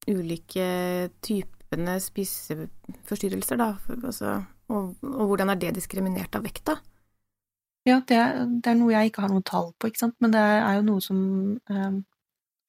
ulike 0.09 0.65
typene 1.25 1.97
spiseforstyrrelser, 2.01 3.59
da, 3.61 3.71
altså, 3.95 4.39
og, 4.69 4.95
og 5.01 5.29
hvordan 5.29 5.53
er 5.53 5.61
det 5.61 5.75
diskriminert 5.77 6.35
av 6.37 6.45
vekta? 6.45 6.77
Ja, 7.85 7.99
det 8.01 8.17
er, 8.17 8.43
det 8.49 8.71
er 8.71 8.77
noe 8.79 8.93
jeg 8.95 9.11
ikke 9.11 9.25
har 9.25 9.33
noe 9.33 9.45
tall 9.45 9.71
på, 9.77 9.89
ikke 9.89 10.05
sant, 10.07 10.17
men 10.21 10.33
det 10.33 10.41
er 10.41 10.79
jo 10.79 10.85
noe 10.87 11.03
som 11.05 11.19
eh, 11.69 11.97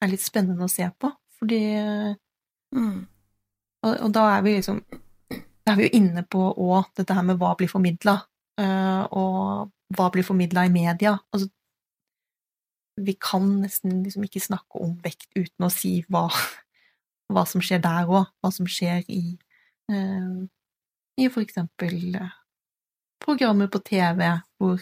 er 0.04 0.12
litt 0.12 0.24
spennende 0.24 0.68
å 0.68 0.72
se 0.72 0.88
på, 1.00 1.12
fordi 1.40 1.62
Mm. 2.74 3.06
Og, 3.86 3.92
og 4.02 4.12
da 4.14 4.24
er 4.36 4.42
vi 4.44 4.56
liksom 4.56 4.80
Da 5.66 5.74
er 5.74 5.80
vi 5.80 5.88
jo 5.88 5.98
inne 5.98 6.22
på 6.22 6.38
òg 6.62 6.92
dette 6.94 7.14
her 7.16 7.24
med 7.26 7.40
hva 7.40 7.56
blir 7.58 7.70
formidla, 7.70 8.20
og 9.10 9.72
hva 9.96 10.08
blir 10.14 10.26
formidla 10.26 10.66
i 10.66 10.72
media. 10.72 11.16
Altså, 11.34 11.48
vi 12.96 13.16
kan 13.20 13.48
nesten 13.60 14.02
liksom 14.04 14.24
ikke 14.24 14.40
snakke 14.40 14.80
om 14.80 14.94
vekt 15.04 15.28
uten 15.36 15.66
å 15.66 15.72
si 15.72 15.98
hva, 16.08 16.26
hva 17.32 17.44
som 17.48 17.64
skjer 17.64 17.82
der 17.84 18.08
òg, 18.08 18.30
hva 18.40 18.52
som 18.54 18.68
skjer 18.70 19.04
i, 19.12 19.36
eh, 19.92 20.38
i 21.20 21.28
for 21.28 21.44
eksempel 21.44 22.16
eh, 22.16 22.38
programmer 23.22 23.68
på 23.72 23.82
TV 23.84 24.22
hvor, 24.60 24.80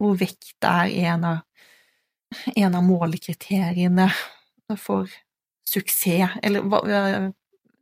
hvor 0.00 0.18
vekt 0.20 0.68
er 0.68 0.92
en 1.06 1.26
av, 1.32 1.42
en 2.56 2.76
av 2.76 2.84
målekriteriene 2.86 4.10
for 4.78 5.10
suksess, 5.66 6.38
eller 6.42 6.66
hva 6.66 6.82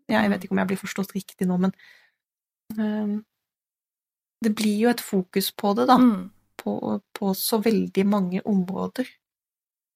Jeg 0.08 0.30
vet 0.32 0.44
ikke 0.44 0.54
om 0.54 0.60
jeg 0.62 0.68
blir 0.70 0.80
forstått 0.80 1.10
riktig 1.12 1.44
nå, 1.48 1.58
men 1.60 1.72
det 4.44 4.50
blir 4.54 4.76
jo 4.84 4.90
et 4.90 5.02
fokus 5.02 5.50
på 5.56 5.74
det, 5.74 5.88
da. 5.90 5.98
Mm. 5.98 6.30
På, 6.58 7.00
på 7.14 7.34
så 7.38 7.60
veldig 7.62 8.04
mange 8.06 8.42
områder. 8.44 9.06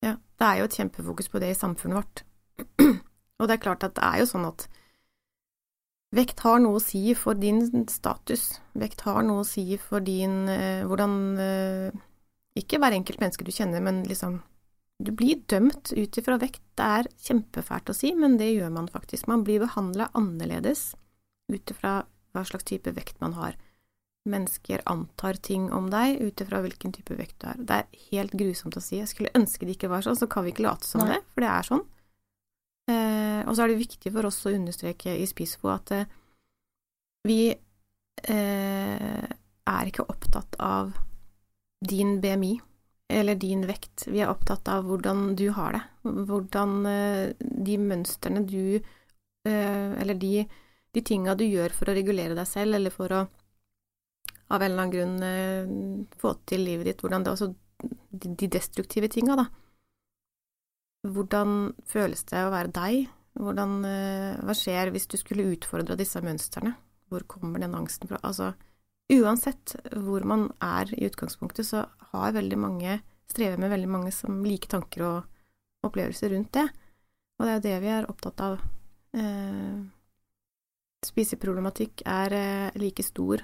Ja, 0.02 0.16
det 0.38 0.46
er 0.46 0.60
jo 0.60 0.68
et 0.68 0.76
kjempefokus 0.78 1.28
på 1.30 1.40
det 1.42 1.52
i 1.52 1.58
samfunnet 1.58 2.00
vårt. 2.00 2.22
Og 3.38 3.48
det 3.48 3.56
er 3.56 3.64
klart 3.64 3.84
at 3.86 3.96
det 3.98 4.06
er 4.06 4.22
jo 4.22 4.28
sånn 4.30 4.46
at 4.46 4.68
vekt 6.14 6.42
har 6.44 6.60
noe 6.62 6.78
å 6.78 6.82
si 6.82 7.02
for 7.18 7.38
din 7.38 7.64
status. 7.90 8.60
Vekt 8.78 9.04
har 9.06 9.22
noe 9.26 9.42
å 9.42 9.48
si 9.48 9.64
for 9.80 10.04
din 10.04 10.46
eh, 10.50 10.86
hvordan 10.86 11.14
eh, 11.40 12.00
Ikke 12.58 12.78
hver 12.78 12.92
enkelt 12.92 13.22
menneske 13.22 13.46
du 13.46 13.52
kjenner, 13.54 13.80
men 13.80 14.02
liksom 14.04 14.42
Du 15.02 15.10
blir 15.10 15.40
dømt 15.50 15.90
ut 15.96 16.18
ifra 16.18 16.38
vekt. 16.38 16.62
Det 16.78 16.88
er 16.98 17.10
kjempefælt 17.26 17.90
å 17.90 17.96
si, 17.96 18.12
men 18.14 18.36
det 18.38 18.52
gjør 18.52 18.70
man 18.70 18.90
faktisk. 18.92 19.26
Man 19.26 19.42
blir 19.42 19.64
behandla 19.64 20.10
annerledes 20.14 20.92
ut 21.50 21.70
ifra 21.74 22.02
hva 22.32 22.44
slags 22.48 22.66
type 22.68 22.92
vekt 22.96 23.20
man 23.22 23.36
har. 23.38 23.56
Mennesker 24.28 24.82
antar 24.86 25.40
ting 25.42 25.66
om 25.74 25.88
deg 25.90 26.20
ut 26.22 26.40
ifra 26.44 26.60
hvilken 26.62 26.94
type 26.94 27.16
vekt 27.18 27.40
du 27.42 27.48
er. 27.50 27.58
Det 27.58 27.78
er 27.80 28.02
helt 28.12 28.36
grusomt 28.38 28.78
å 28.78 28.82
si. 28.84 29.00
Jeg 29.00 29.10
skulle 29.10 29.34
ønske 29.38 29.66
det 29.66 29.76
ikke 29.76 29.90
var 29.92 30.06
sånn, 30.06 30.18
så 30.18 30.28
kan 30.30 30.46
vi 30.46 30.54
ikke 30.54 30.66
late 30.68 30.86
som 30.86 31.02
Nei. 31.02 31.16
det, 31.16 31.20
for 31.34 31.44
det 31.44 31.52
er 31.52 31.68
sånn. 31.68 31.84
Eh, 32.92 33.40
og 33.46 33.54
så 33.54 33.64
er 33.64 33.72
det 33.72 33.82
viktig 33.82 34.12
for 34.14 34.26
oss 34.28 34.40
å 34.46 34.54
understreke 34.54 35.14
i 35.18 35.26
SPISFO 35.28 35.70
at 35.70 35.94
eh, 35.94 36.18
vi 37.26 37.40
eh, 37.52 39.24
er 39.62 39.90
ikke 39.90 40.06
opptatt 40.10 40.58
av 40.62 40.92
din 41.82 42.20
BMI 42.22 42.56
eller 43.12 43.34
din 43.34 43.66
vekt. 43.68 44.06
Vi 44.08 44.22
er 44.22 44.30
opptatt 44.32 44.68
av 44.72 44.86
hvordan 44.88 45.34
du 45.38 45.48
har 45.54 45.76
det. 45.76 45.82
Hvordan 46.02 46.74
eh, 46.88 47.34
de 47.38 47.78
mønstrene 47.78 48.42
du 48.48 48.78
eh, 48.78 49.90
Eller 50.00 50.18
de, 50.18 50.46
de 50.92 51.02
tinga 51.04 51.34
du 51.38 51.44
gjør 51.46 51.72
for 51.76 51.90
å 51.90 51.96
regulere 51.96 52.36
deg 52.36 52.48
selv, 52.48 52.76
eller 52.76 52.94
for 52.94 53.14
å 53.16 53.22
av 54.52 54.60
en 54.60 54.72
eller 54.72 54.82
annen 54.82 54.92
grunn 54.92 55.22
eh, 55.24 56.16
få 56.20 56.34
til 56.48 56.64
livet 56.66 56.90
ditt, 56.90 57.00
hvordan 57.00 57.24
det 57.24 57.32
de, 57.40 58.32
de 58.36 58.48
destruktive 58.52 59.08
tinga, 59.08 59.36
da. 59.40 59.46
Hvordan 61.08 61.72
føles 61.88 62.22
det 62.28 62.42
å 62.44 62.52
være 62.52 62.74
deg? 62.76 63.06
Hvordan, 63.40 63.78
eh, 63.88 64.42
hva 64.44 64.54
skjer 64.56 64.92
hvis 64.92 65.08
du 65.08 65.16
skulle 65.16 65.48
utfordra 65.54 65.96
disse 65.98 66.20
mønstrene? 66.22 66.74
Hvor 67.08 67.24
kommer 67.28 67.62
den 67.62 67.74
angsten 67.76 68.10
fra? 68.10 68.20
Altså, 68.22 68.52
uansett 69.12 69.74
hvor 70.04 70.24
man 70.28 70.50
er 70.62 70.92
i 70.94 71.08
utgangspunktet, 71.08 71.66
så 71.68 71.86
har 72.12 72.36
veldig 72.36 72.60
mange 72.60 73.00
strever 73.32 73.58
med 73.60 73.72
veldig 73.72 73.88
mange 73.88 74.12
som 74.14 74.44
like 74.44 74.68
tanker 74.68 75.04
og 75.08 75.88
opplevelser 75.88 76.34
rundt 76.36 76.52
det. 76.54 76.68
Og 77.40 77.48
det 77.48 77.50
er 77.50 77.58
jo 77.58 77.66
det 77.66 77.76
vi 77.82 77.92
er 77.96 78.08
opptatt 78.12 78.44
av. 78.44 78.60
Eh, 79.16 79.80
spiseproblematikk 81.06 82.04
er 82.08 82.34
eh, 82.36 82.78
like 82.80 83.02
stor 83.06 83.42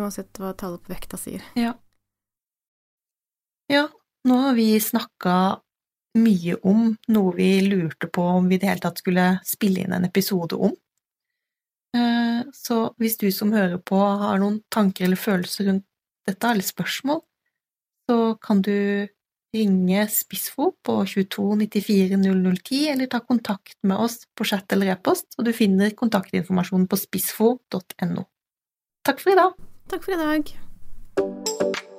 uansett 0.00 0.38
hva 0.40 0.52
tallet 0.56 0.80
på 0.84 0.92
vekta 0.94 1.18
sier. 1.20 1.42
Ja. 1.58 1.74
Ja, 3.70 3.88
nå 4.26 4.36
har 4.44 4.54
vi 4.56 4.72
snakka 4.82 5.34
mye 6.18 6.56
om 6.66 6.96
noe 7.12 7.34
vi 7.36 7.50
lurte 7.68 8.08
på 8.10 8.24
om 8.38 8.48
vi 8.50 8.56
i 8.56 8.62
det 8.62 8.70
hele 8.70 8.82
tatt 8.82 8.98
skulle 8.98 9.26
spille 9.46 9.84
inn 9.84 9.92
en 9.94 10.08
episode 10.08 10.56
om. 10.56 10.72
Eh, 11.96 12.42
Så 12.56 12.94
hvis 12.98 13.18
du 13.20 13.30
som 13.30 13.52
hører 13.52 13.78
på 13.78 13.98
har 13.98 14.38
noen 14.40 14.62
tanker 14.72 15.04
eller 15.04 15.20
følelser 15.20 15.68
rundt 15.68 15.86
dette, 16.26 16.46
eller 16.48 16.66
spørsmål, 16.66 17.20
så 18.08 18.16
kan 18.42 18.62
du 18.62 19.06
ringe 19.56 20.06
Spissfo 20.12 20.70
på 20.86 20.96
22 21.06 21.56
94 21.64 22.16
0010, 22.16 22.88
eller 22.94 23.10
ta 23.10 23.20
kontakt 23.20 23.78
med 23.82 23.96
oss 23.96 24.22
på 24.38 24.46
chat 24.46 24.72
eller 24.72 24.94
e-post, 24.94 25.34
og 25.38 25.48
du 25.48 25.52
finner 25.56 25.94
kontaktinformasjonen 25.96 26.88
på 26.90 27.00
spissfo.no. 27.00 28.26
Takk 29.06 29.22
for 29.22 29.34
i 29.34 29.38
dag! 29.42 29.54
Takk 29.90 30.06
for 30.06 30.14
i 30.14 30.20
dag. 30.24 31.89